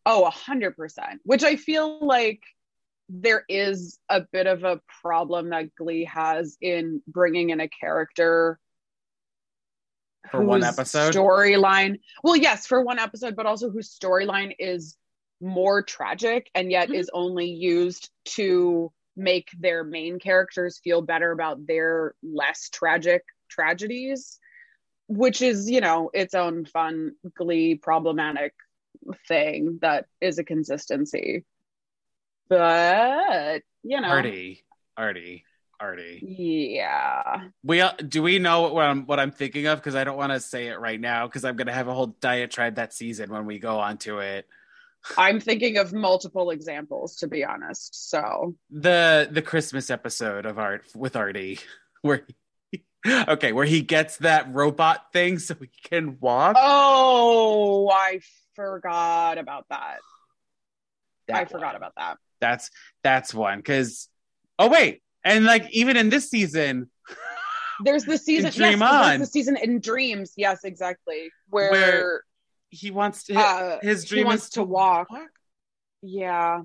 [0.07, 1.21] Oh, a hundred percent.
[1.25, 2.41] Which I feel like
[3.11, 8.59] there is a bit of a problem that Glee has in bringing in a character
[10.31, 11.15] For one episode?
[11.15, 12.01] storyline.
[12.23, 14.97] Well, yes, for one episode, but also whose storyline is
[15.41, 16.95] more tragic and yet Mhm.
[16.95, 24.39] is only used to make their main characters feel better about their less tragic tragedies,
[25.09, 28.55] which is, you know, its own fun, Glee problematic
[29.27, 31.45] thing that is a consistency.
[32.49, 34.65] But, you know, Artie,
[34.97, 35.45] Artie,
[35.81, 36.21] Artie.
[36.23, 37.49] yeah.
[37.63, 40.33] We uh, do we know what I'm what I'm thinking of because I don't want
[40.33, 43.47] to say it right now because I'm gonna have a whole diatribe that season when
[43.47, 44.49] we go on to it.
[45.17, 48.11] I'm thinking of multiple examples, to be honest.
[48.11, 51.61] So, The the Christmas episode of Art with Artie
[52.03, 52.25] where
[52.71, 52.83] he,
[53.29, 56.57] okay where he gets that robot thing so he can walk.
[56.59, 58.21] oh, I
[58.55, 59.99] forgot about that.
[61.31, 62.19] I That forgot about that.
[62.41, 62.71] That's
[63.03, 64.09] that's one because
[64.59, 66.89] oh wait and like even in this season
[67.85, 68.51] There's the season.
[68.51, 69.07] Dream yes, On.
[69.09, 70.33] There's the season in Dreams.
[70.37, 71.31] Yes, exactly.
[71.51, 72.23] Where, Where
[72.71, 75.09] he wants to uh, his he dream wants is to walk.
[76.03, 76.63] yeah,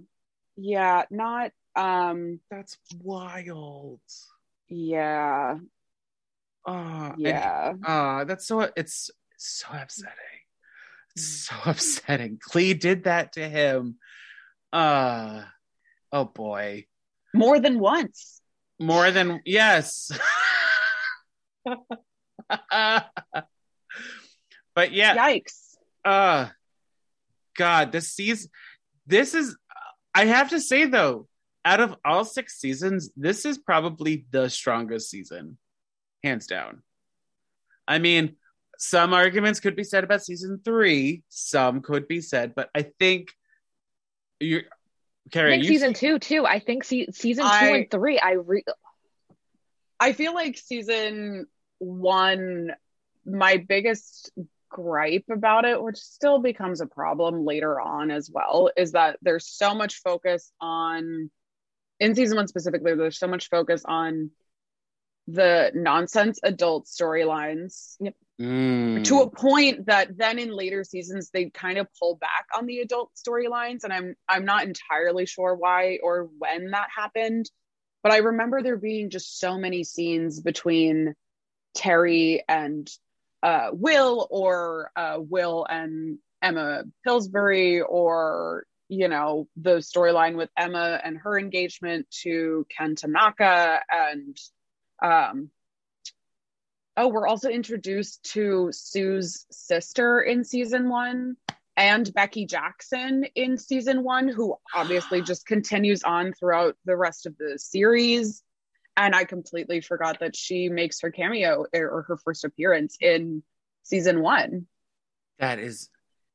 [0.58, 4.00] yeah, not um, That's wild.
[4.70, 5.58] yeah,
[6.66, 7.74] Oh, and yeah.
[7.86, 10.14] Uh, that's so it's so upsetting.
[11.16, 11.50] It's Mm.
[11.50, 12.40] so upsetting.
[12.40, 13.98] Glee did that to him.
[14.72, 15.44] Uh
[16.12, 16.86] oh boy.
[17.34, 18.42] More than once.
[18.80, 20.12] More than yes.
[24.76, 25.63] but yeah, Yikes.
[26.06, 26.48] Uh
[27.58, 28.50] God, this season
[29.06, 29.56] this is
[30.14, 31.28] I have to say though,
[31.66, 35.58] out of all six seasons, this is probably the strongest season.
[36.24, 36.84] Hands down.
[37.88, 38.36] I mean,
[38.78, 43.30] some arguments could be said about season three, some could be said, but I think
[44.40, 46.46] you're I Carrie, think you season two too.
[46.46, 48.20] I think se- season two I- and three.
[48.20, 48.66] I re-
[50.00, 51.48] I feel like season
[51.80, 52.72] one,
[53.26, 54.32] my biggest
[54.74, 59.48] gripe about it, which still becomes a problem later on as well, is that there's
[59.48, 61.30] so much focus on,
[62.00, 64.32] in season one specifically, there's so much focus on
[65.28, 67.96] the nonsense adult storylines
[68.42, 69.04] Mm.
[69.04, 72.80] to a point that then in later seasons they kind of pull back on the
[72.80, 77.52] adult storylines and I'm I'm not entirely sure why or when that happened
[78.02, 81.14] but I remember there being just so many scenes between
[81.78, 82.90] Terri and
[83.44, 91.00] uh, Will or uh, Will and Emma Pillsbury or you know the storyline with Emma
[91.04, 94.38] and her engagement to Ken Tanaka and
[95.02, 95.50] um
[96.98, 101.36] oh we're also introduced to Sue's sister in season 1
[101.76, 107.38] and Becky Jackson in season 1 who obviously just continues on throughout the rest of
[107.38, 108.44] the series
[108.96, 113.44] and I completely forgot that she makes her cameo or her first appearance in
[113.84, 114.66] season 1
[115.40, 115.90] That is,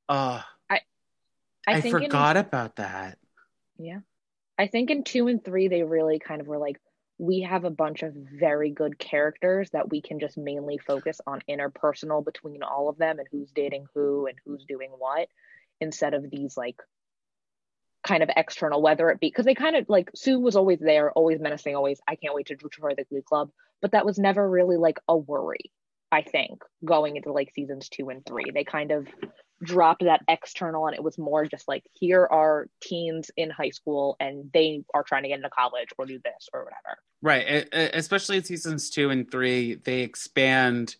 [0.08, 0.80] uh, I,
[1.66, 3.18] I, in- forgot about that.
[3.78, 4.00] Yeah.
[4.58, 6.80] I think in two and three, they really kind of were like,
[7.18, 11.42] we have a bunch of very good characters that we can just mainly focus on
[11.48, 15.28] interpersonal between all of them and who's dating who and who's doing what
[15.80, 16.76] instead of these like
[18.08, 21.12] kind of external, whether it be because they kind of like Sue was always there,
[21.12, 23.50] always menacing, always, I can't wait to destroy the Glee Club.
[23.82, 25.70] But that was never really like a worry,
[26.10, 28.50] I think, going into like seasons two and three.
[28.52, 29.06] They kind of
[29.62, 34.16] dropped that external and it was more just like here are teens in high school
[34.20, 38.36] and they are trying to get into college or do this or whatever Right, especially
[38.36, 40.94] in seasons two and three, they expand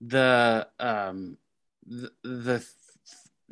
[0.00, 1.38] the um
[1.86, 2.81] the, the th-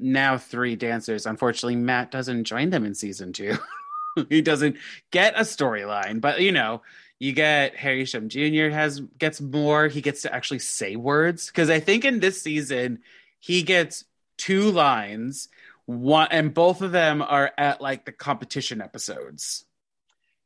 [0.01, 1.26] now three dancers.
[1.26, 3.57] Unfortunately, Matt doesn't join them in season two.
[4.28, 4.76] he doesn't
[5.11, 6.82] get a storyline, but you know,
[7.18, 8.70] you get Harry Shum Jr.
[8.70, 9.88] has gets more.
[9.88, 13.01] He gets to actually say words because I think in this season
[13.38, 14.05] he gets
[14.36, 15.48] two lines.
[15.86, 19.64] One and both of them are at like the competition episodes.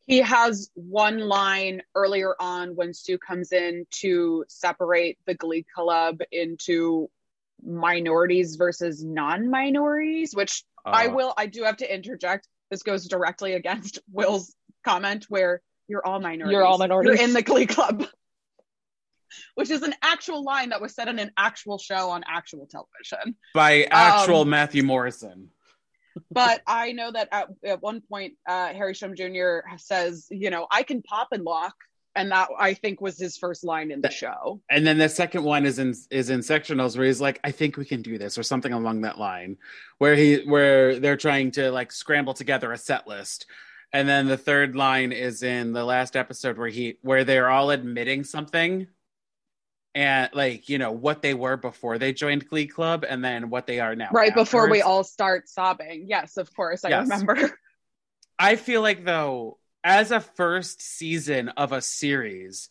[0.07, 6.21] He has one line earlier on when Sue comes in to separate the Glee Club
[6.31, 7.09] into
[7.65, 12.49] minorities versus non-minorities, which I Uh, will I do have to interject.
[12.71, 14.55] This goes directly against Will's
[14.85, 16.53] comment where you're all minorities.
[16.53, 17.19] You're all minorities.
[17.19, 18.05] You're in the Glee Club.
[19.57, 23.37] Which is an actual line that was said in an actual show on actual television.
[23.53, 25.51] by actual Um, Matthew Morrison.
[26.31, 29.59] but I know that at, at one point, uh, Harry Shum Jr.
[29.79, 31.75] says, you know, I can pop and lock.
[32.17, 34.61] And that I think was his first line in the show.
[34.71, 37.77] And then the second one is in is in sectionals where he's like, I think
[37.77, 39.57] we can do this, or something along that line,
[39.99, 43.47] where he where they're trying to like scramble together a set list.
[43.93, 47.71] And then the third line is in the last episode where he where they're all
[47.71, 48.87] admitting something
[49.97, 53.67] and like, you know, what they were before they joined Glee Club and then what
[53.67, 54.09] they are now.
[54.13, 56.07] right before we all start sobbing.
[56.09, 57.09] Yes, of course, I Yes.
[57.09, 57.57] remember.
[58.39, 62.71] I feel like though, as a first season of a series,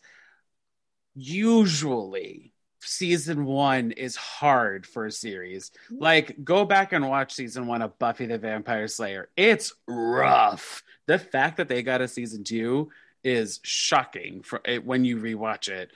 [1.14, 5.70] usually season one is hard for a series.
[5.90, 9.30] Like, go back and watch season one of Buffy the Vampire Slayer.
[9.36, 10.82] It's rough.
[11.06, 12.90] The fact that they got a season two
[13.22, 15.92] is shocking for it when you rewatch it.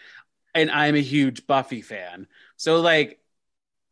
[0.55, 2.27] And I'm a huge Buffy fan.
[2.57, 3.21] So like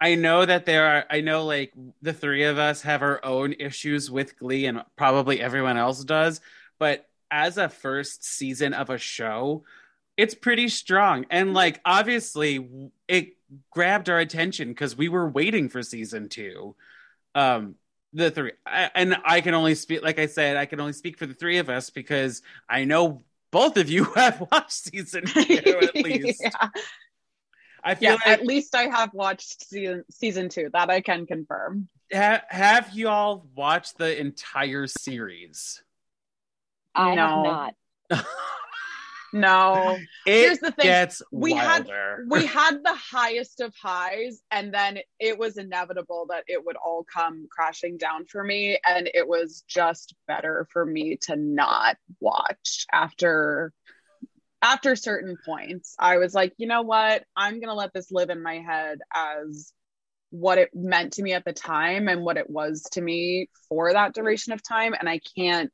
[0.01, 1.73] I know that there are I know like
[2.03, 6.41] the three of us have our own issues with Glee and probably everyone else does,
[6.79, 9.65] but as a first season of a show,
[10.17, 11.27] it's pretty strong.
[11.31, 12.69] And like obviously
[13.09, 13.37] it
[13.71, 16.75] grabbed our attention cuz we were waiting for season 2.
[17.35, 17.77] Um
[18.13, 21.19] the three I, and I can only speak like I said, I can only speak
[21.19, 25.79] for the three of us because I know both of you have watched season 2
[25.83, 26.41] at least.
[26.41, 26.69] yeah,
[27.83, 30.71] I feel yeah like at least I have watched season season two.
[30.73, 31.89] That I can confirm.
[32.13, 35.83] ha- have you all watched the entire series?
[36.97, 37.23] I No.
[37.27, 37.45] have
[38.11, 38.27] not
[39.33, 40.85] No, It Here's the thing.
[40.87, 41.87] gets We had-
[42.31, 47.05] we had the highest of highs, and then it was inevitable that it would all
[47.05, 52.87] come crashing down for me, and it was just better for me to not watch
[52.93, 53.73] after
[54.63, 55.95] after certain points.
[55.99, 57.25] I was like, you know what?
[57.37, 59.73] I'm gonna let this live in my head as
[60.31, 63.93] what it meant to me at the time and what it was to me for
[63.93, 65.71] that duration of time, and I can't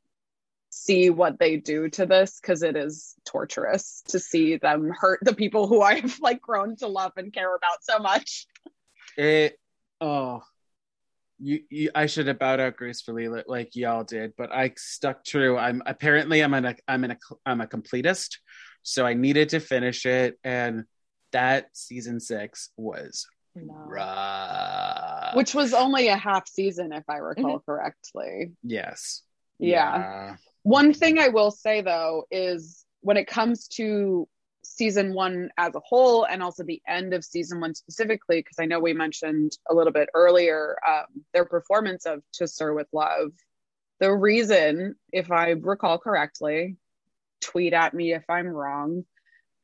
[0.74, 5.34] see what they do to this because it is torturous to see them hurt the
[5.34, 8.46] people who I've like grown to love and care about so much.
[9.16, 9.58] it
[10.00, 10.42] oh
[11.38, 15.24] you, you I should have bowed out gracefully li- like y'all did, but I stuck
[15.24, 15.58] true.
[15.58, 18.38] I'm apparently I'm an I'm an I'm a completist,
[18.82, 20.84] so I needed to finish it, and
[21.32, 23.74] that season six was no.
[23.74, 25.34] rough.
[25.34, 27.70] Which was only a half season, if I recall mm-hmm.
[27.70, 28.52] correctly.
[28.62, 29.22] yes,
[29.58, 30.36] Yeah.
[30.62, 34.28] One thing I will say though is when it comes to
[34.64, 38.64] season one as a whole and also the end of season one specifically because i
[38.64, 43.32] know we mentioned a little bit earlier um, their performance of to sir with love.
[44.00, 46.76] The reason if i recall correctly
[47.40, 49.04] tweet at me if i'm wrong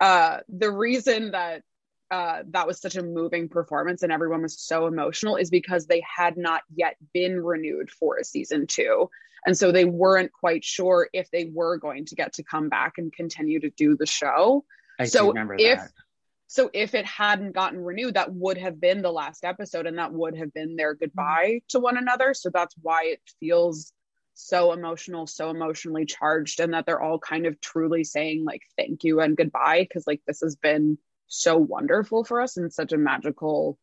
[0.00, 1.62] uh, the reason that
[2.10, 6.02] uh, that was such a moving performance and everyone was so emotional is because they
[6.16, 9.10] had not yet been renewed for a season two.
[9.46, 12.94] And so they weren't quite sure if they were going to get to come back
[12.98, 14.64] and continue to do the show.
[14.98, 15.90] I so remember if that.
[16.48, 20.12] so if it hadn't gotten renewed, that would have been the last episode and that
[20.12, 22.34] would have been their goodbye to one another.
[22.34, 23.92] So that's why it feels
[24.34, 29.04] so emotional, so emotionally charged, and that they're all kind of truly saying like thank
[29.04, 29.86] you and goodbye.
[29.92, 30.98] Cause like this has been
[31.28, 33.78] so wonderful for us and such a magical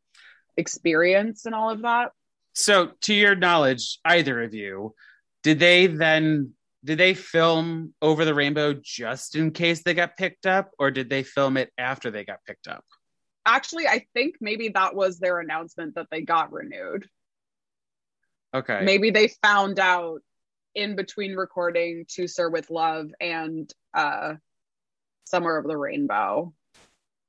[0.58, 2.12] experience and all of that.
[2.54, 4.96] So, to your knowledge, either of you,
[5.44, 10.46] did they then did they film Over the Rainbow just in case they got picked
[10.46, 12.86] up, or did they film it after they got picked up?
[13.46, 17.08] Actually, I think maybe that was their announcement that they got renewed.
[18.54, 18.82] Okay.
[18.84, 20.22] Maybe they found out
[20.76, 24.36] in between recording To Sir with Love and uh
[25.26, 26.54] Somewhere Over the Rainbow.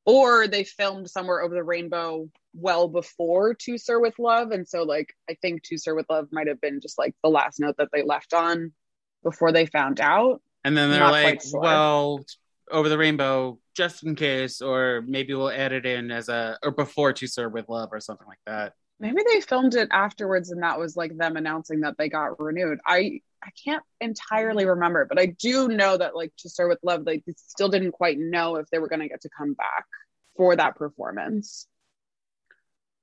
[0.07, 4.53] Or they filmed Somewhere Over the Rainbow well before To Sir with Love.
[4.53, 7.29] And so like I think To Sir with Love might have been just like the
[7.29, 8.73] last note that they left on
[9.23, 10.41] before they found out.
[10.65, 11.61] And then they're Not like, sure.
[11.61, 12.25] well,
[12.71, 16.71] Over the Rainbow, just in case, or maybe we'll add it in as a or
[16.71, 18.75] before To Sir with Love or something like that.
[18.99, 22.79] Maybe they filmed it afterwards and that was like them announcing that they got renewed.
[22.87, 27.03] I I can't entirely remember, but I do know that like to start with love,
[27.05, 29.85] like they still didn't quite know if they were gonna get to come back
[30.37, 31.67] for that performance.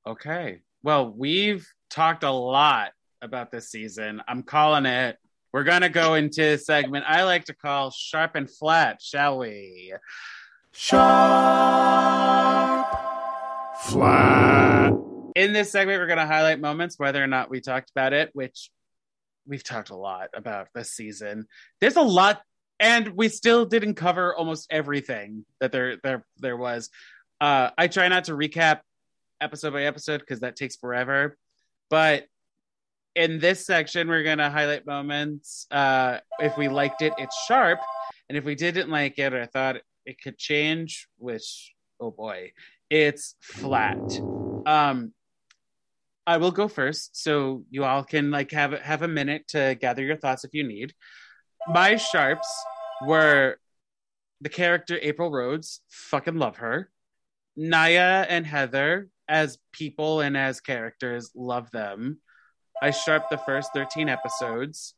[0.06, 0.60] Okay.
[0.84, 2.91] Well, we've talked a lot
[3.22, 4.22] about this season.
[4.28, 5.18] I'm calling it.
[5.54, 9.38] We're going to go into a segment I like to call Sharp and Flat, shall
[9.38, 9.94] we?
[10.72, 11.02] Sharp,
[13.84, 15.03] flat.
[15.36, 18.30] In this segment, we're going to highlight moments, whether or not we talked about it,
[18.34, 18.70] which
[19.48, 21.48] we've talked a lot about this season.
[21.82, 22.42] There's a lot,
[22.80, 26.90] and we still didn't cover almost everything that there there there was.
[27.42, 28.82] Uh, I try not to recap
[29.42, 31.38] episode by episode because that takes forever,
[31.90, 32.26] but
[33.16, 35.68] in this section, we're going to highlight moments.
[35.70, 37.80] Uh, if we liked it, it's sharp,
[38.30, 42.52] and if we didn't like it or thought it could change, which oh boy,
[42.90, 43.98] it's flat.
[44.66, 45.12] Um,
[46.26, 50.04] I will go first, so you all can like have have a minute to gather
[50.04, 50.94] your thoughts if you need.
[51.68, 52.48] My sharps
[53.06, 53.58] were
[54.42, 56.90] the character April Rhodes, fucking love her.
[57.56, 62.20] Naya and Heather as people and as characters, love them.
[62.82, 64.96] I sharp the first 13 episodes.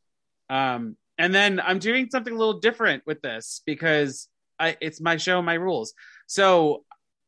[0.50, 5.16] Um, and then I'm doing something a little different with this because I, it's my
[5.16, 5.94] show, my rules.
[6.26, 6.84] So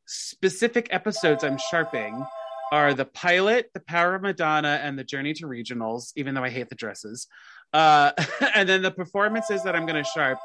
[0.07, 2.25] specific episodes I'm sharping
[2.73, 6.51] are the pilot, the Power of Madonna, and the Journey to Regionals, even though I
[6.51, 7.27] hate the dresses.
[7.73, 8.13] Uh,
[8.55, 10.39] and then the performances that I'm going to sharp,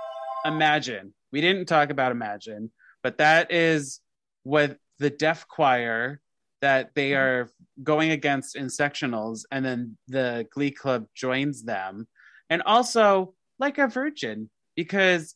[0.46, 1.14] Imagine.
[1.32, 2.72] We didn't talk about Imagine,
[3.02, 4.02] but that is
[4.44, 6.20] with the deaf choir
[6.62, 7.50] that they are
[7.82, 12.08] going against in sectionals, and then the Glee Club joins them.
[12.50, 15.36] And also, like a virgin, because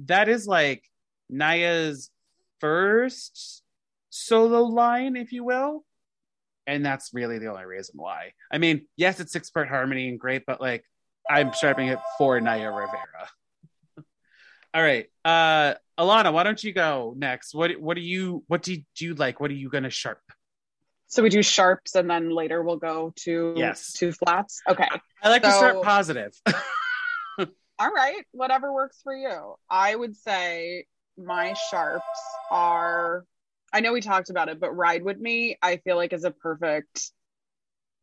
[0.00, 0.84] that is like
[1.30, 2.10] Naya's
[2.60, 3.62] first
[4.10, 5.84] solo line, if you will
[6.66, 8.32] and that's really the only reason why.
[8.50, 10.84] I mean, yes, it's six part harmony and great, but like
[11.28, 13.28] I'm sharpening it for Naya Rivera.
[14.74, 17.54] All right, uh, Alana, why don't you go next?
[17.54, 19.40] What what do you what do you, do you like?
[19.40, 20.20] What are you gonna sharp?
[21.06, 23.92] So we do sharps and then later we'll go to Yes.
[23.94, 24.60] to flats.
[24.68, 24.88] Okay.
[25.22, 26.32] I like to start positive.
[27.78, 29.54] All right, whatever works for you.
[29.70, 30.86] I would say
[31.16, 32.04] my sharps
[32.50, 33.24] are
[33.74, 36.30] I know we talked about it, but Ride With Me, I feel like is a
[36.30, 37.10] perfect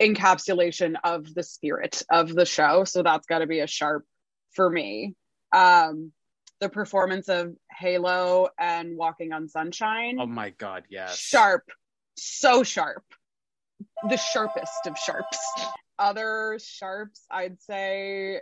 [0.01, 2.83] encapsulation of the spirit of the show.
[2.83, 4.05] So that's gotta be a sharp
[4.53, 5.15] for me.
[5.53, 6.11] Um
[6.59, 10.17] the performance of Halo and Walking on Sunshine.
[10.19, 11.17] oh my god, yes.
[11.17, 11.63] Sharp.
[12.17, 13.03] So sharp.
[14.07, 15.39] The sharpest of sharps.
[15.97, 18.41] Other sharps, I'd say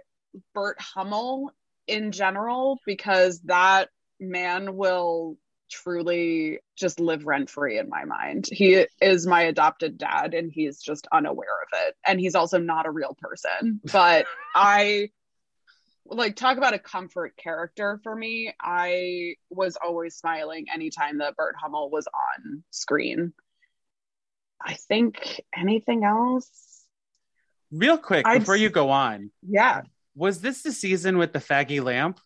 [0.53, 1.51] Burt Hummel
[1.87, 5.37] in general, because that man will
[5.69, 8.47] truly just live rent free in my mind.
[8.51, 11.95] He is my adopted dad and he's just unaware of it.
[12.05, 13.79] And he's also not a real person.
[13.91, 15.09] But I
[16.05, 18.53] like talk about a comfort character for me.
[18.59, 23.33] I was always smiling anytime that Burt Hummel was on screen.
[24.61, 26.49] I think anything else?
[27.71, 29.81] Real quick I'd before you go on, Yeah.
[30.15, 32.19] was this the season with the faggy lamp?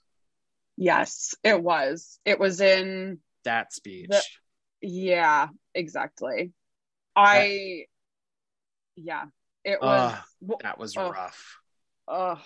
[0.77, 2.17] Yes, it was.
[2.25, 4.09] It was in that speech.
[4.09, 4.23] The-
[4.81, 6.51] Yeah, exactly.
[7.15, 7.85] I
[8.95, 9.25] yeah,
[9.63, 10.57] it was Ugh.
[10.61, 11.11] that was Oh.
[11.11, 11.57] rough.
[12.07, 12.41] oh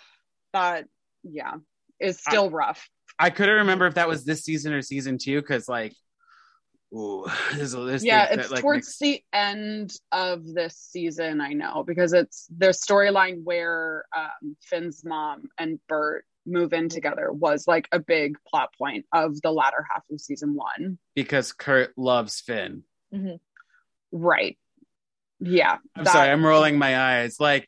[0.54, 0.88] that
[1.24, 1.56] yeah,
[2.00, 2.90] is still rough.
[3.20, 5.94] I couldn't remember if that was this season or season two because like,
[6.94, 7.26] ooh,
[7.56, 12.14] there's, yeah, it's that, like, towards mix- the end of this season, I know, because
[12.14, 18.00] it's their storyline where um, Finn's mom and Burt move in together was like a
[18.00, 20.98] big plot point of the latter half of season one.
[21.16, 22.84] because Kurt loves Finn.
[24.12, 24.58] Right.
[25.40, 25.78] Yeah.
[25.96, 27.40] I'm that- sorry, I'm rolling my eyes.
[27.40, 27.68] Like,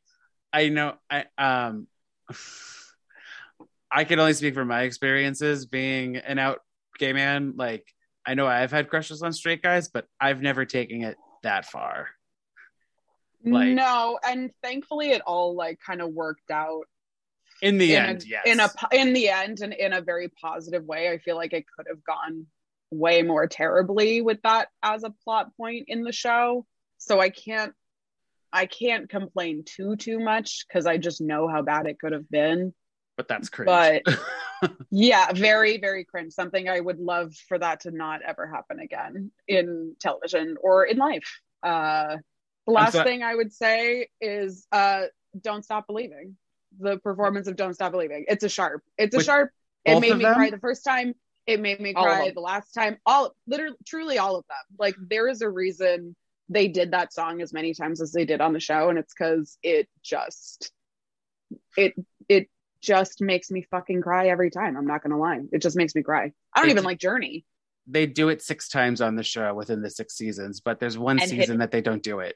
[0.53, 1.88] I know, I um,
[3.91, 6.59] I can only speak from my experiences being an out
[6.99, 7.53] gay man.
[7.55, 7.86] Like,
[8.25, 12.07] I know I've had crushes on straight guys, but I've never taken it that far.
[13.43, 16.86] like- no, and thankfully it all like kind of worked out
[17.62, 18.43] In the in end, a, yes.
[18.45, 21.10] in a in the end and in a very positive way.
[21.10, 22.45] I feel like it could have gone
[22.91, 26.66] way more terribly with that as a plot point in the show.
[26.97, 27.74] So I can't
[28.51, 32.30] I can't complain too too much because I just know how bad it could have
[32.30, 32.74] been.
[33.18, 33.68] but that's cringe.
[33.68, 36.34] But yeah, very very cringe.
[36.34, 40.97] Something I would love for that to not ever happen again in television or in
[40.97, 41.39] life.
[41.62, 42.18] Uh,
[42.66, 45.03] the last so- thing I would say is uh,
[45.39, 46.38] "Don't Stop Believing."
[46.80, 48.84] The performance of "Don't Stop Believing." It's a sharp.
[48.97, 49.51] It's a With sharp.
[49.86, 50.36] It made me them?
[50.36, 51.13] cry the first time.
[51.47, 52.97] It made me All cry the last time.
[53.05, 54.78] All literally, truly, all of them.
[54.78, 56.15] Like there is a reason
[56.47, 59.13] they did that song as many times as they did on the show, and it's
[59.13, 60.72] because it just
[61.76, 61.95] it
[62.28, 62.49] it
[62.82, 64.78] just makes me fucking cry every time.
[64.78, 65.39] I'm not gonna lie.
[65.51, 66.32] It just makes me cry.
[66.53, 67.45] I don't even like Journey.
[67.88, 71.20] they do it six times on the show within the six seasons, but there's one
[71.20, 72.36] And hit- season that they don't do it.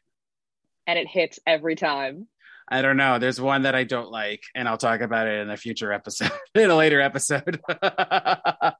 [0.87, 2.27] and it hits every time.
[2.69, 3.19] I don't know.
[3.19, 6.31] There's one that I don't like, and I'll talk about it in a future episode,
[6.55, 7.59] in a later episode.
[7.69, 8.71] All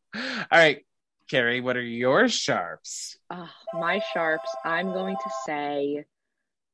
[0.51, 0.85] right,
[1.29, 3.17] Carrie, what are your sharps?
[3.29, 6.05] Ah, my sharps, I'm going to say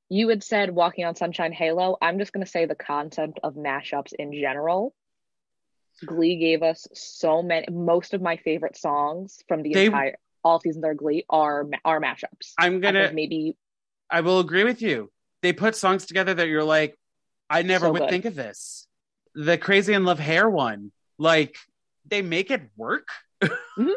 [0.09, 3.53] you had said walking on sunshine halo i'm just going to say the concept of
[3.53, 4.91] mashups in general
[6.03, 10.59] glee gave us so many most of my favorite songs from the They- entire all
[10.59, 13.11] seasons of glee are are mashups I'm gonna.
[13.13, 13.55] maybe
[14.09, 15.11] I will agree with you.
[15.43, 16.97] They put songs together that you're like,
[17.49, 18.09] I never So would good.
[18.09, 18.87] think of this.
[19.35, 21.55] The Crazy in Love Hair one, like,
[22.05, 23.07] they make it work.
[23.43, 23.87] Mm-hmm.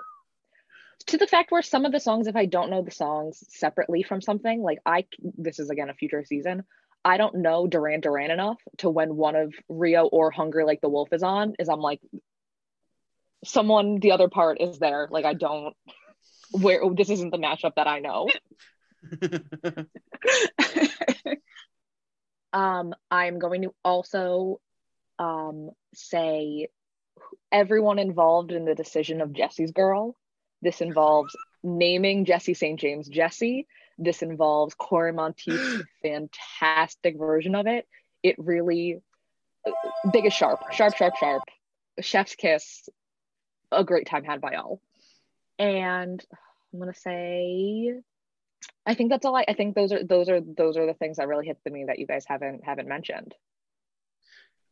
[1.09, 4.05] to the fact where some of the songs if i don't know the songs separately
[4.05, 5.05] from something like i
[5.36, 6.62] this is again a future season
[7.05, 10.88] i don't know duran duran enough to when one of rio or hungry like the
[10.88, 12.00] wolf is on is i'm like
[13.44, 15.74] someone the other part is there like i don't
[16.53, 18.28] where this isn't the mashup that i know
[22.53, 24.61] um i'm going to also
[25.18, 26.68] um say
[27.50, 30.16] everyone involved in the decision of jesse's girl
[30.62, 32.78] this involves naming Jesse St.
[32.78, 33.66] James Jesse.
[33.98, 37.86] This involves Cory Monteith's fantastic version of it.
[38.22, 39.00] It really
[40.12, 41.42] biggest sharp, sharp, sharp, sharp.
[42.00, 42.88] Chef's kiss.
[43.70, 44.80] A great time had by all.
[45.59, 46.24] And
[46.72, 47.92] I'm gonna say
[48.86, 51.16] I think that's all I, I think those are those are those are the things
[51.18, 53.34] that really hit the me that you guys haven't haven't mentioned.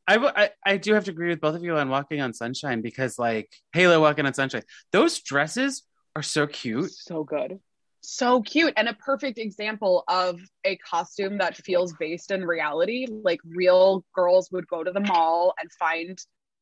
[0.06, 2.32] I, w- I I do have to agree with both of you on Walking on
[2.32, 5.84] Sunshine because like Halo Walking on Sunshine, those dresses
[6.16, 6.90] are so cute.
[6.90, 7.60] So good.
[8.00, 13.40] so cute and a perfect example of a costume that feels based in reality like
[13.44, 16.18] real girls would go to the mall and find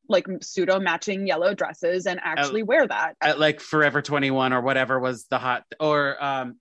[0.09, 4.99] like pseudo matching yellow dresses and actually wear that At like Forever 21 or whatever
[4.99, 6.55] was the hot or um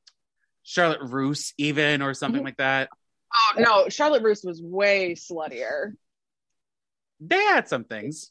[0.71, 2.45] Charlotte Russe even or something Mhm.
[2.45, 2.91] like that.
[3.35, 5.93] oh no charlotte russe was way sluttier
[7.21, 8.31] They had some things.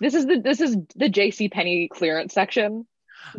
[0.00, 2.86] This is the this is the JC Penney clearance section.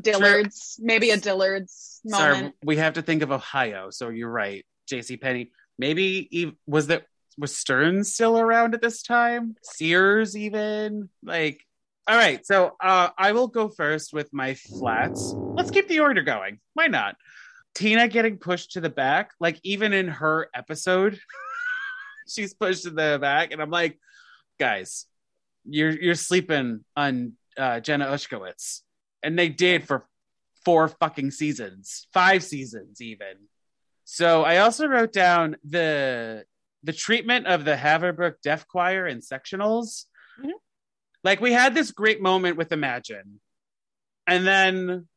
[0.01, 3.89] dillard's maybe a dillard's Sorry, we have to think of Ohio.
[3.89, 4.65] So you're right.
[4.89, 5.51] JC Penney.
[5.77, 7.03] Maybe was that
[7.37, 9.55] was Stearns still around at this time?
[9.61, 11.09] Sears even?
[11.23, 11.61] Like
[12.09, 15.33] all right, so uh, I will go first with my flats.
[15.35, 16.59] Let's keep the order going.
[16.73, 17.15] Why not?
[17.77, 21.19] Tina getting pushed to the back, like even in her episode,
[22.27, 23.99] she's pushed to the back, and I'm like,
[24.59, 25.05] guys,
[25.63, 28.81] you're you're sleeping on uh, Jenna Ushkowitz,
[29.21, 30.07] and they did for
[30.65, 33.45] four fucking seasons, five seasons even.
[34.05, 36.45] So I also wrote down the
[36.81, 40.05] the treatment of the Haverbrook Deaf Choir in sectionals.
[40.43, 40.49] Mhm.
[41.23, 43.39] Like we had this great moment with Imagine,
[44.25, 45.07] and then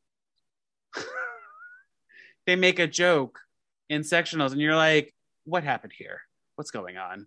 [2.46, 3.40] they make a joke
[3.88, 5.14] in sectionals, and you're like,
[5.44, 6.20] "What happened here?
[6.56, 7.26] What's going on?"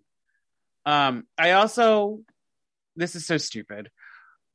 [0.86, 2.20] Um, I also,
[2.96, 3.90] this is so stupid.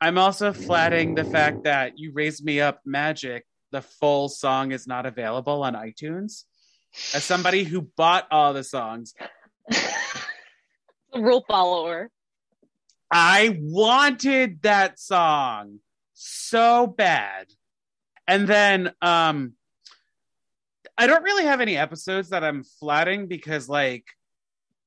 [0.02, 4.88] I'm also flatting the fact that you raised me up magic the full song is
[4.88, 6.44] not available on iTunes.
[7.14, 9.14] As somebody who bought all the songs,
[11.16, 12.10] rule follower.
[13.12, 15.80] I wanted that song
[16.14, 17.48] so bad.
[18.28, 19.54] And then um
[21.00, 24.06] I don't really have any episodes that I'm flatting because like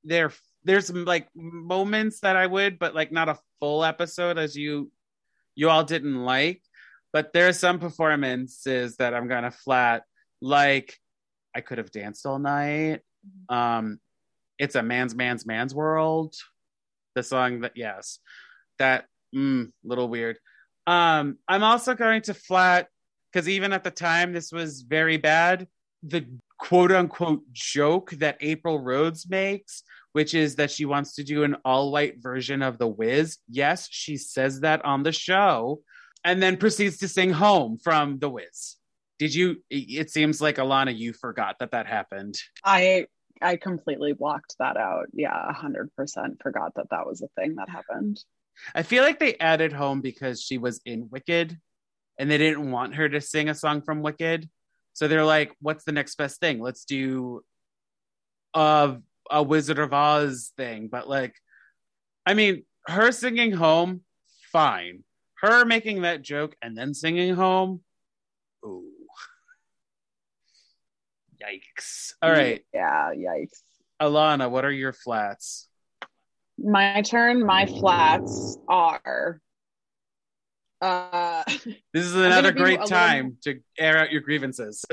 [0.04, 0.30] there
[0.62, 4.92] there's like moments that I would, but like not a full episode as you
[5.54, 6.62] you all didn't like.
[7.14, 10.04] But there are some performances that I'm gonna flat,
[10.42, 10.98] like
[11.54, 13.00] I could have danced all night.
[13.48, 13.98] Um
[14.58, 16.34] it's a man's man's man's world.
[17.14, 18.18] The song that yes,
[18.78, 20.38] that mm, little weird.
[20.86, 22.88] Um, I'm also going to flat
[23.32, 25.68] because even at the time this was very bad.
[26.02, 26.26] The
[26.58, 29.82] quote unquote joke that April Rhodes makes,
[30.12, 33.38] which is that she wants to do an all white version of The Wiz.
[33.48, 35.80] Yes, she says that on the show,
[36.24, 38.76] and then proceeds to sing Home from The Wiz.
[39.18, 39.62] Did you?
[39.70, 42.36] It seems like Alana, you forgot that that happened.
[42.64, 43.06] I
[43.40, 45.06] I completely blocked that out.
[45.12, 48.22] Yeah, hundred percent forgot that that was a thing that happened.
[48.74, 51.58] I feel like they added Home because she was in Wicked,
[52.18, 54.48] and they didn't want her to sing a song from Wicked.
[54.94, 56.60] So they're like, "What's the next best thing?
[56.60, 57.42] Let's do
[58.54, 58.96] a
[59.30, 61.34] a Wizard of Oz thing." But like,
[62.26, 64.02] I mean, her singing Home,
[64.52, 65.04] fine.
[65.40, 67.82] Her making that joke and then singing Home,
[68.64, 68.84] ooh.
[71.42, 72.12] Yikes.
[72.22, 72.64] All right.
[72.72, 73.62] Yeah, yikes.
[74.00, 75.68] Alana, what are your flats?
[76.58, 77.44] My turn.
[77.44, 79.40] My flats are.
[80.82, 81.44] Uh,
[81.94, 84.84] This is another great little- time to air out your grievances.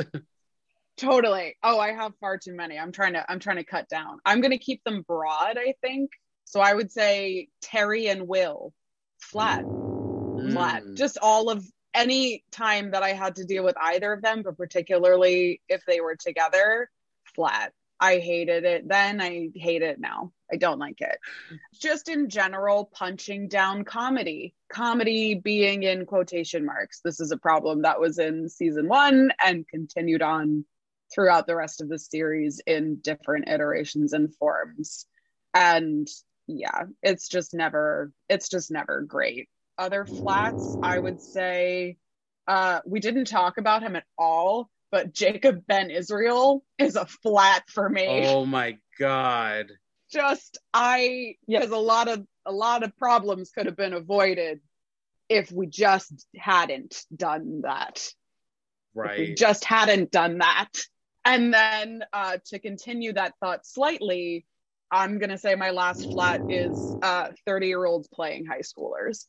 [0.98, 1.56] totally.
[1.64, 2.78] Oh, I have far too many.
[2.78, 3.30] I'm trying to.
[3.30, 4.20] I'm trying to cut down.
[4.26, 5.58] I'm gonna keep them broad.
[5.58, 6.12] I think.
[6.46, 8.74] So I would say Terri and Will,
[9.20, 10.84] flat, flat.
[10.84, 10.96] Mm.
[10.98, 14.58] Just all of any time that I had to deal with either of them, but
[14.58, 16.90] particularly if they were together,
[17.36, 17.74] flat.
[18.00, 19.22] I hated it then.
[19.22, 20.32] I hate it now.
[20.52, 21.20] I don't like it.
[21.80, 24.56] Just in general, punching down comedy.
[24.72, 27.02] Comedy being in quotation marks.
[27.04, 30.66] This is a problem that was in season one and continued on
[31.14, 35.06] throughout the rest of the series in different iterations and forms.
[35.54, 36.08] And
[36.47, 39.50] yeah, it's just never, it's just never great.
[39.78, 41.97] Other flats, I would say,
[42.47, 47.64] uh, we didn't talk about him at all, but Jacob Ben Israel is a flat
[47.70, 48.08] for me.
[48.08, 49.72] Oh my god.
[50.12, 51.62] Just I Yep.
[51.62, 54.62] because a lot of a lot of problems could have been avoided
[55.30, 57.98] if we just hadn't done that.
[57.98, 58.08] If
[58.96, 59.38] we Right.
[59.38, 60.70] just hadn't done that.
[61.26, 64.46] And then uh, to continue that thought slightly,
[64.90, 69.26] I'm gonna say my last flat is uh, 30 year olds playing high schoolers.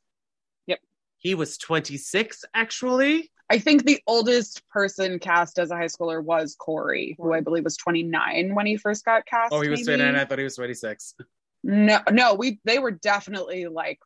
[1.21, 3.31] He was 26 actually.
[3.51, 7.65] I think the oldest person cast as a high schooler was Cory, who I believe
[7.65, 9.53] was 29 when he first got cast.
[9.53, 9.99] Oh, he was maybe.
[9.99, 10.15] 29.
[10.17, 11.15] I thought he was 26.
[11.63, 13.99] No, no, we they were definitely like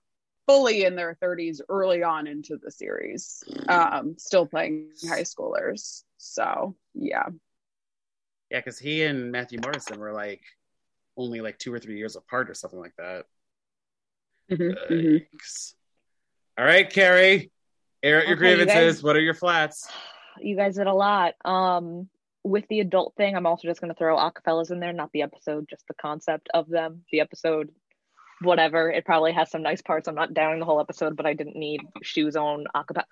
[0.48, 6.02] fully in their 30s early on into the series, um, still playing high schoolers.
[6.18, 7.28] So yeah,
[8.50, 10.42] Yeah, because he and Matthew Morrison were like
[11.16, 13.26] only like two or three years apart or something like that.
[14.50, 15.26] Mhm, mhm.
[15.32, 15.74] Yikes.
[16.58, 17.50] All right, Carrie.
[18.02, 18.96] Air out your Okay, you grievances.
[18.96, 19.88] guys- What are your flats?
[20.40, 21.34] You guys did a lot.
[21.44, 22.08] Um,
[22.42, 25.68] with the adult thing, I'm also just gonna throw Acafellas in there, not the episode,
[25.70, 27.04] just the concept of them.
[27.12, 27.70] The episode,
[28.42, 28.90] whatever.
[28.90, 30.08] It probably has some nice parts.
[30.08, 33.04] I'm not downing the whole episode, but I didn't need Schue's on acapella.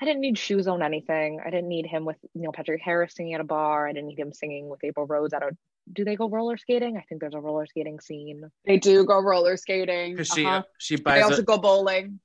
[0.00, 1.38] I didn't need Schue's on anything.
[1.44, 3.86] I didn't need him with Neil Patrick Harris singing at a bar.
[3.86, 5.50] I didn't need him singing with April Rhodes at a.
[5.92, 6.96] Do they go roller skating?
[6.96, 8.50] I think there's a roller skating scene.
[8.64, 10.22] they do go roller skating.
[10.24, 10.62] She Uh-huh.
[10.78, 12.20] she They buys also a, go bowling.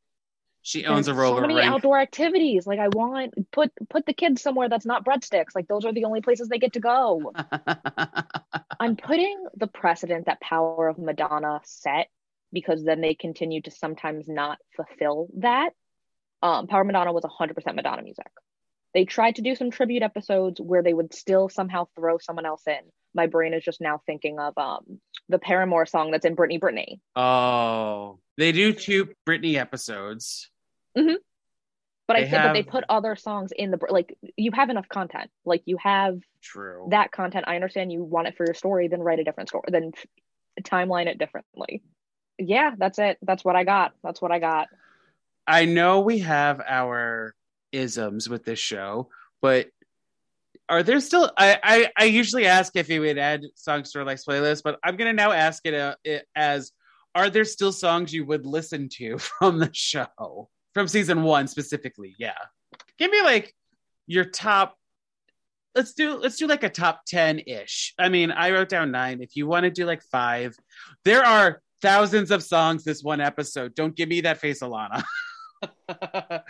[0.61, 1.71] She owns a roller so many rink.
[1.71, 2.67] outdoor activities.
[2.67, 5.55] Like I want put put the kids somewhere that's not breadsticks.
[5.55, 7.31] Like those are the only places they get to go.
[8.79, 12.07] I'm putting the precedent that Power of Madonna set
[12.51, 15.71] because then they continue to sometimes not fulfill that.
[16.41, 18.31] Um, Power of Madonna was 100% Madonna music.
[18.93, 22.63] They tried to do some tribute episodes where they would still somehow throw someone else
[22.65, 22.79] in.
[23.13, 24.99] My brain is just now thinking of um,
[25.29, 26.99] the Paramore song that's in Britney Britney.
[27.15, 30.49] oh, they do two Britney episodes.
[30.95, 34.89] But I They think but they put other songs in the like you have enough
[34.89, 35.29] content.
[35.45, 36.87] Like you have True.
[36.89, 37.45] that content.
[37.47, 39.91] I understand you want it for your story, then write a different story, then
[40.63, 41.83] timeline it differently.
[42.39, 43.19] Yeah, that's it.
[43.21, 43.93] That's what I got.
[44.03, 44.69] That's what I got.
[45.45, 47.35] I know we have our
[47.71, 49.09] isms with this show,
[49.41, 49.67] but
[50.69, 51.31] are there still?
[51.37, 54.79] I I, I usually ask if you would add songs to our like playlist, but
[54.83, 56.71] I'm gonna now ask it, uh, it as:
[57.15, 62.15] Are there still songs you would listen to from the show from season one specifically?
[62.19, 62.37] Yeah,
[62.97, 63.53] give me like
[64.07, 64.75] your top
[65.75, 67.93] let's do let's do like a top 10 ish.
[67.97, 69.21] I mean, I wrote down 9.
[69.21, 70.55] If you want to do like 5,
[71.05, 73.75] there are thousands of songs this one episode.
[73.75, 75.03] Don't give me that face Alana.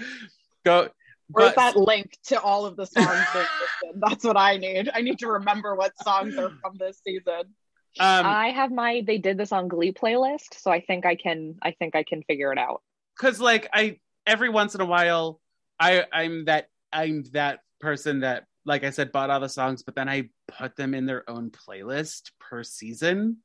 [0.66, 0.90] Go
[1.32, 3.48] Where's but- that link to all of the songs that?
[3.96, 4.90] That's what I need.
[4.94, 7.54] I need to remember what songs are from this season.
[8.00, 11.56] um I have my they did this on Glee playlist, so I think I can
[11.62, 12.82] I think I can figure it out.
[13.18, 15.40] because like I every once in a while
[15.80, 19.96] I I'm that I'm that person that like I said bought all the songs, but
[19.96, 23.38] then I put them in their own playlist per season.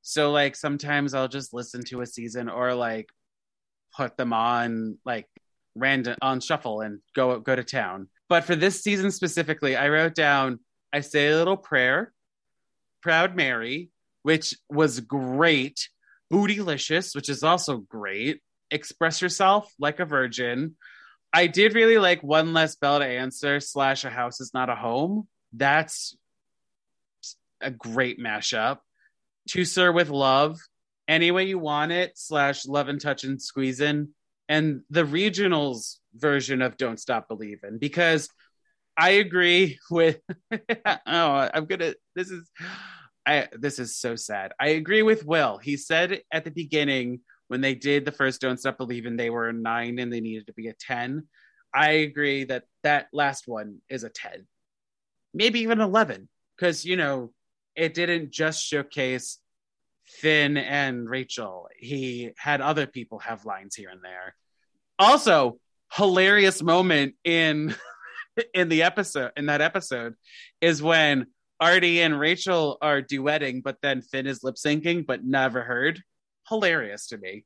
[0.00, 3.10] So like sometimes I'll just listen to a season or like
[3.96, 5.28] put them on like
[5.74, 8.08] random on shuffle and go go to town.
[8.28, 10.60] But for this season specifically, I wrote down
[10.92, 12.12] I say a little prayer,
[13.02, 13.90] Proud Mary,
[14.22, 15.88] which was great,
[16.32, 20.76] Bootylicious, which is also great, Express Yourself like a Virgin.
[21.32, 24.74] I did really like One Less Bell to Answer slash A House Is Not a
[24.74, 25.26] Home.
[25.54, 26.16] That's
[27.60, 28.78] a great mashup.
[29.48, 30.58] To Sir with Love,
[31.08, 34.08] Any Way You Want It slash Love and Touch and Squeezin',
[34.52, 38.28] and the regionals version of Don't Stop Believin', because
[38.98, 40.20] I agree with
[40.52, 42.50] oh, I'm gonna this is
[43.26, 44.52] I this is so sad.
[44.60, 45.56] I agree with Will.
[45.56, 49.48] He said at the beginning when they did the first Don't Stop Believin', they were
[49.48, 51.26] a nine and they needed to be a 10.
[51.74, 54.46] I agree that that last one is a 10,
[55.32, 57.32] maybe even 11, because, you know,
[57.74, 59.38] it didn't just showcase
[60.04, 61.68] Finn and Rachel.
[61.78, 64.34] He had other people have lines here and there.
[65.02, 65.58] Also,
[65.94, 67.74] hilarious moment in
[68.54, 70.14] in the episode in that episode
[70.60, 71.26] is when
[71.60, 76.00] Artie and Rachel are duetting, but then Finn is lip syncing, but never heard.
[76.48, 77.44] Hilarious to me.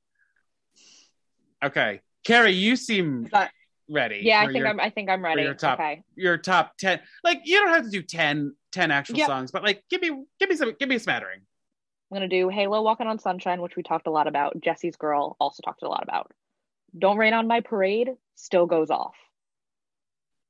[1.64, 3.52] Okay, Carrie, you seem That-
[3.88, 4.20] ready.
[4.22, 5.42] Yeah, I think your, I'm I think I'm ready.
[5.42, 6.02] your top- Okay.
[6.14, 7.00] your top ten.
[7.24, 9.26] Like you don't have to do 10, 10 actual Yep.
[9.26, 11.40] songs, but like give me give me some give me a smattering.
[12.11, 14.61] I'm gonna do Halo Walking on Sunshine, which we talked a lot about.
[14.61, 16.30] Jesse's Girl also talked a lot about.
[16.99, 19.14] Don't Rain on My Parade still goes off.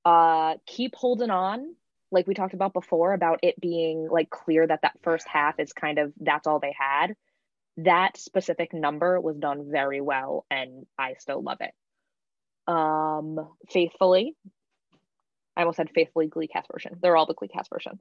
[0.05, 1.74] Uh, keep holding on,
[2.12, 5.72] like we talked about before, about it being like clear that that first half is
[5.72, 7.14] kind of that's all they had.
[7.78, 11.74] That specific number was done very well, and I still love it.
[12.72, 14.36] Um, faithfully,
[15.57, 16.97] I almost said faithfully Glee cast version.
[17.01, 17.99] They're all the Glee cast version.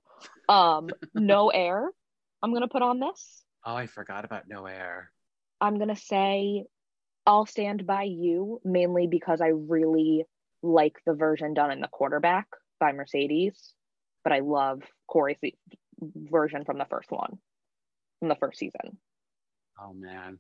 [0.48, 1.89] Um, no air.
[2.41, 3.43] I'm gonna put on this.
[3.66, 5.12] Oh, I forgot about No Air.
[5.60, 6.66] I'm gonna say
[7.26, 10.26] I'll stand by you mainly because I really
[10.62, 12.48] like the version done in the quarterback
[12.80, 13.74] by Mercedes,
[14.24, 15.38] but I love Cory's
[16.02, 17.38] version from the first one,
[18.20, 18.98] from the first season.
[19.80, 20.40] Oh man.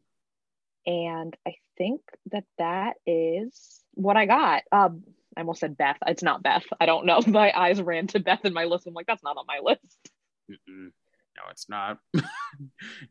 [0.87, 4.63] And I think that that is what I got.
[4.71, 5.03] Um,
[5.35, 5.97] I almost said Beth.
[6.05, 6.65] It's not Beth.
[6.79, 7.21] I don't know.
[7.27, 8.87] My eyes ran to Beth in my list.
[8.87, 10.09] I'm like, that's not on my list.
[10.49, 10.91] Mm-mm.
[11.35, 11.97] No, it's not.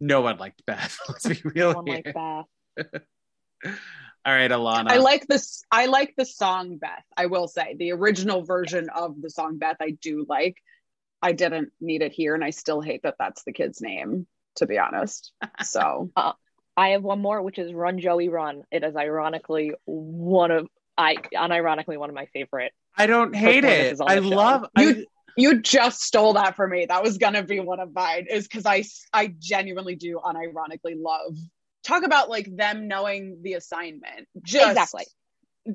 [0.00, 0.98] no one liked Beth.
[1.08, 2.12] Let's be real One like here.
[2.14, 3.02] Beth.
[3.64, 4.90] All right, Alana.
[4.90, 5.64] I like this.
[5.70, 7.04] I like the song Beth.
[7.16, 9.76] I will say the original version of the song Beth.
[9.80, 10.56] I do like.
[11.20, 14.26] I didn't need it here, and I still hate that that's the kid's name.
[14.56, 16.32] To be honest, so uh,
[16.76, 18.62] I have one more, which is Run Joey Run.
[18.70, 22.72] It is ironically one of I unironically one of my favorite.
[22.96, 24.00] I don't hate it.
[24.00, 24.36] I the show.
[24.36, 24.66] love.
[24.78, 25.06] You-
[25.36, 26.86] you just stole that from me.
[26.86, 28.26] That was gonna be one of mine.
[28.30, 31.36] Is because I I genuinely do unironically love.
[31.84, 34.26] Talk about like them knowing the assignment.
[34.42, 35.04] Just, Exactly.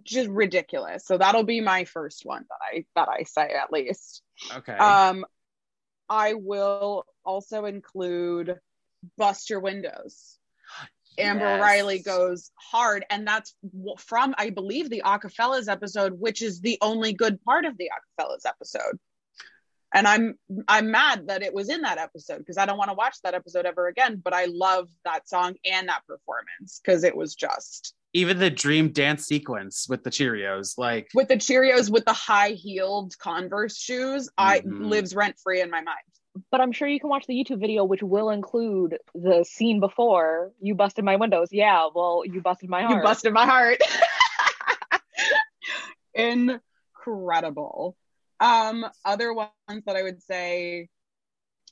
[0.04, 1.06] Just ridiculous.
[1.06, 4.22] So that'll be my first one that I that I say at least.
[4.56, 4.74] Okay.
[4.74, 5.26] Um,
[6.08, 8.60] I will also include
[9.18, 10.38] Bust Your Windows.
[11.18, 11.62] Amber Yes.
[11.62, 13.54] Riley goes hard, and that's
[13.98, 18.46] from I believe the Acafellas episode, which is the only good part of the Acafellas
[18.46, 19.00] episode.
[19.94, 20.38] And I'm
[20.68, 23.34] I'm mad that it was in that episode because I don't want to watch that
[23.34, 24.22] episode ever again.
[24.24, 28.92] But I love that song and that performance because it was just Even the dream
[28.92, 34.30] dance sequence with the Cheerios, like with the Cheerios with the high heeled Converse shoes.
[34.38, 34.90] I Mhm.
[34.90, 35.98] lives rent free in my mind.
[36.52, 40.52] But I'm sure you can watch the YouTube video, which will include the scene before
[40.62, 41.50] you busted my windows.
[41.52, 42.98] Yeah, well, you busted my heart.
[42.98, 43.82] You busted my heart.
[46.14, 47.98] Incredible.
[48.40, 49.52] Um, other ones
[49.86, 50.88] that I would say,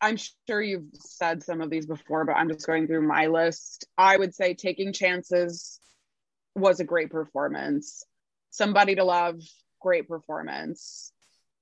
[0.01, 3.87] I'm sure you've said some of these before, but I'm just going through my list.
[3.97, 5.79] I would say Taking Chances
[6.55, 8.03] was a great performance.
[8.51, 9.41] Somebody to Love,
[9.81, 11.11] great performance.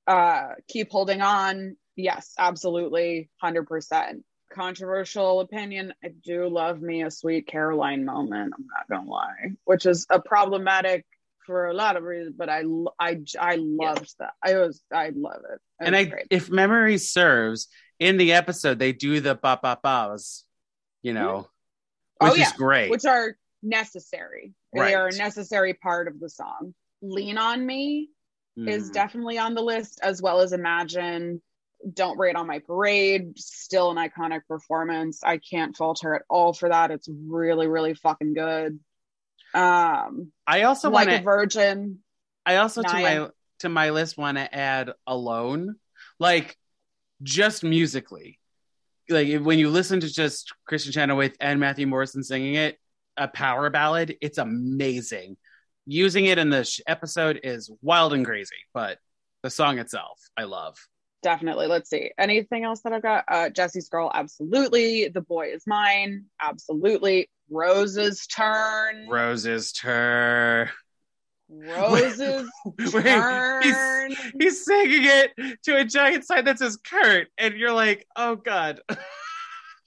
[0.07, 4.23] Uh, Keep Holding On, yes, absolutely, 100%.
[4.53, 9.85] Controversial opinion, I do love me a sweet Caroline moment, I'm not gonna lie, which
[9.85, 11.05] is a problematic
[11.45, 12.63] for a lot of reasons, but I
[12.99, 14.33] I I loved that.
[14.43, 15.59] I was I love it.
[15.81, 16.27] It and I, great.
[16.29, 17.67] if memory serves,
[17.99, 20.43] in the episode they do the ba ba ba's,
[21.01, 21.47] you know,
[22.21, 22.47] Oh, which yeah.
[22.47, 22.89] is great.
[22.89, 24.53] which are necessary.
[24.73, 26.73] They are a necessary part of the song.
[27.01, 28.09] Lean on Me
[28.57, 28.93] is Mm.
[28.93, 31.41] definitely on the list, as well as Imagine.
[31.93, 35.21] Don't Rain on My Parade, still an iconic performance.
[35.23, 36.89] I can't fault her at all for that.
[36.89, 38.79] It's really, really fucking good.
[39.55, 41.23] Um, I also like want a.
[41.23, 41.99] Virgin.
[42.45, 43.29] I also to my
[43.59, 45.75] to my list want to add Alone,
[46.19, 46.57] like
[47.23, 48.39] just musically,
[49.09, 52.77] like when you listen to just Kristin Chenoweth and Matthew Morrison singing it,
[53.17, 54.17] a power ballad.
[54.21, 55.37] It's amazing.
[55.87, 58.97] Using it in this episode is wild and crazy, but
[59.43, 60.75] the song itself, I love.
[61.21, 61.67] Definitely.
[61.67, 62.11] Let's see.
[62.17, 63.23] Anything else that I've got?
[63.27, 65.07] Uh, Jesse's Girl, absolutely.
[65.07, 67.29] The Boy is Mine, absolutely.
[67.49, 69.07] Rose's Turn.
[69.07, 70.69] Rose's turn.
[71.49, 72.49] Rose's
[72.93, 73.61] Wait, Turn.
[74.09, 78.35] he's, he's singing it to a giant sign that says Kurt, and you're like, oh
[78.35, 78.81] god.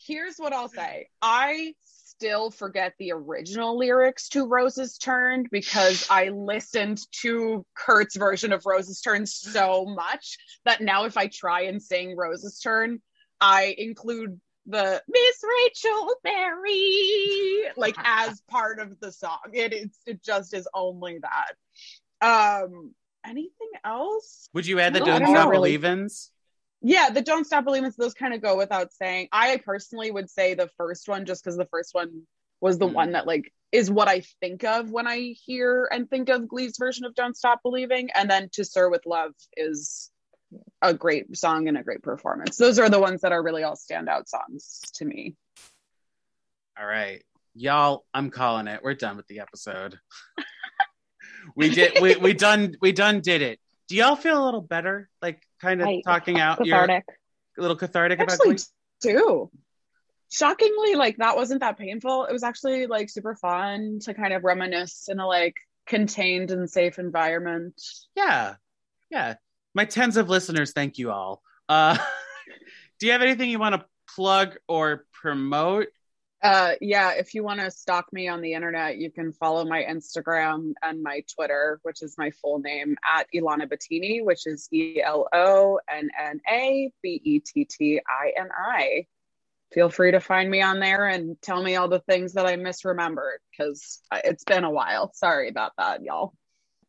[0.07, 1.09] Here's what I'll say.
[1.21, 8.53] I still forget the original lyrics to Rose's Turn because I listened to Kurt's version
[8.53, 13.01] of Rose's Turn so much that now if I try and sing Rose's Turn,
[13.41, 19.39] I include the Miss Rachel Berry like as part of the song.
[19.53, 21.55] It is it just is only that.
[22.21, 22.95] Um
[23.27, 24.49] anything else?
[24.55, 25.77] Would you add the No, Don't Stop know, really.
[25.77, 26.31] Believins?
[26.81, 29.29] Yeah, the Don't Stop Believing, those kind of go without saying.
[29.33, 32.23] I personally would say the first one just because the first one
[32.61, 32.93] was the Mm.
[32.93, 36.77] one that like is what I think of when I hear and think of Glee's
[36.79, 38.11] version of Don't Stop Believing.
[38.15, 40.11] And then To Sir with Love is
[40.81, 42.57] a great song and a great performance.
[42.57, 45.37] Those are the ones that are really all standout songs to me.
[46.79, 47.23] All right.
[47.55, 48.81] Y'all, I'm calling it.
[48.83, 49.99] We're done with the episode.
[51.57, 53.59] we did we we done we done did it.
[53.89, 55.09] Do y'all feel a little better?
[55.21, 57.05] Like kind of I- talking out Cathartic.
[57.09, 57.15] You're
[57.59, 58.57] a little cathartic about Actually,
[59.03, 59.13] Glee?
[59.15, 59.51] too.
[60.31, 62.27] Shockingly, like that wasn't that painful.
[62.27, 66.71] It was actually like super fun to kind of reminisce in a like contained and
[66.71, 67.81] safe environment.
[68.15, 68.55] Yeah.
[69.11, 69.35] Yeah.
[69.75, 71.43] My tens of listeners, thank you all.
[71.69, 71.99] Uh
[72.99, 75.89] do you have anything you want to plug or promote?
[76.41, 79.83] Uh, yeah, if you want to stalk me on the internet, you can follow my
[79.83, 85.03] Instagram and my Twitter, which is my full name at Elonna Bettini, which is E
[85.03, 89.07] L O N N A B E T T I N I.
[89.73, 92.57] Feel free to find me on there and tell me all the things that I
[92.57, 95.13] misremembered because it's been a while.
[95.15, 96.35] Sorry about that, y'all.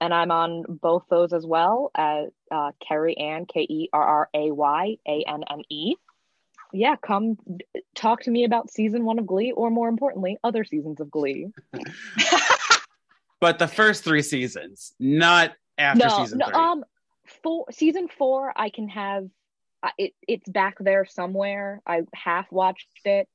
[0.01, 4.29] And I'm on both those as well as uh, Kerry Ann, K E R R
[4.33, 5.95] A Y A N N E.
[6.71, 7.37] Yeah, come
[7.95, 11.47] talk to me about season one of Glee, or more importantly, other seasons of Glee.
[13.39, 16.55] But the first three seasons, not after no, season no, three.
[16.55, 16.83] um,
[17.41, 19.29] four season four, I can have
[19.81, 20.13] uh, it.
[20.27, 21.81] It's back there somewhere.
[21.87, 23.27] I half watched it.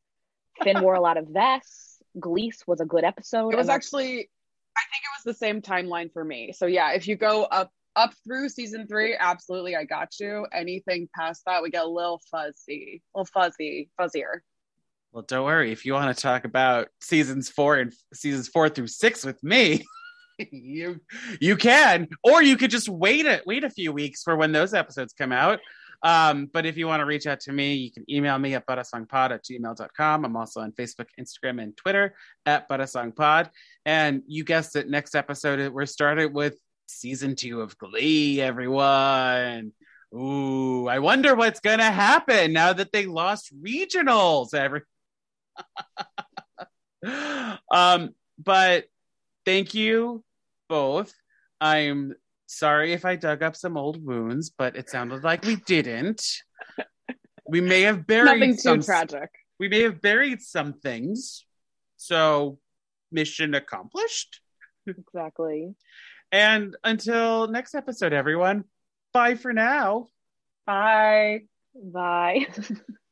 [0.62, 1.98] Finn wore a lot of vests.
[2.18, 3.54] Glease was a good episode.
[3.54, 4.28] It was actually,
[4.76, 6.52] I think it was the same timeline for me.
[6.52, 10.46] So yeah, if you go up up through season three, absolutely, I got you.
[10.52, 14.40] Anything past that, we get a little fuzzy, a little fuzzy, fuzzier.
[15.12, 15.70] Well, don't worry.
[15.70, 19.84] If you want to talk about seasons four and seasons four through six with me,
[20.50, 21.00] you
[21.40, 24.74] you can, or you could just wait a wait a few weeks for when those
[24.74, 25.60] episodes come out.
[26.04, 28.66] Um, but if you want to reach out to me, you can email me at
[28.66, 30.24] buttersongpod at gmail.com.
[30.24, 33.48] I'm also on Facebook, Instagram, and Twitter at buttersongpod.
[33.86, 39.72] And you guessed it, next episode, we're started with season two of Glee, everyone.
[40.14, 44.52] Ooh, I wonder what's going to happen now that they lost regionals.
[44.52, 44.82] Every
[47.70, 48.84] um, but
[49.46, 50.22] thank you
[50.68, 51.14] both.
[51.60, 52.14] I'm
[52.46, 56.22] sorry if I dug up some old wounds, but it sounded like we didn't.
[57.48, 59.30] We may have buried Nothing too tragic.
[59.58, 61.44] We may have buried some things.
[61.96, 62.58] So,
[63.12, 64.40] mission accomplished.
[64.86, 65.74] exactly.
[66.32, 68.64] And until next episode, everyone.
[69.12, 70.08] Bye for now.
[70.66, 71.42] Bye.
[71.74, 72.46] Bye.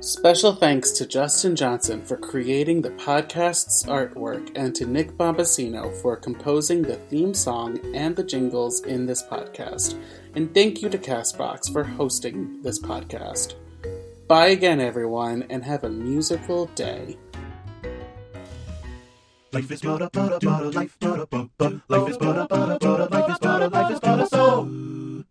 [0.00, 6.16] Special thanks to Justin Johnson for creating the podcast's artwork and to Nick Bombasino for
[6.16, 10.00] composing the theme song and the jingles in this podcast.
[10.36, 13.54] And thank you to Castbox for hosting this podcast.
[14.28, 17.18] Bye again, everyone, and have a musical day.
[19.52, 22.38] Life is but a but a but a life but a but life is but
[22.38, 25.24] a but a but a life is but a life is but a soul.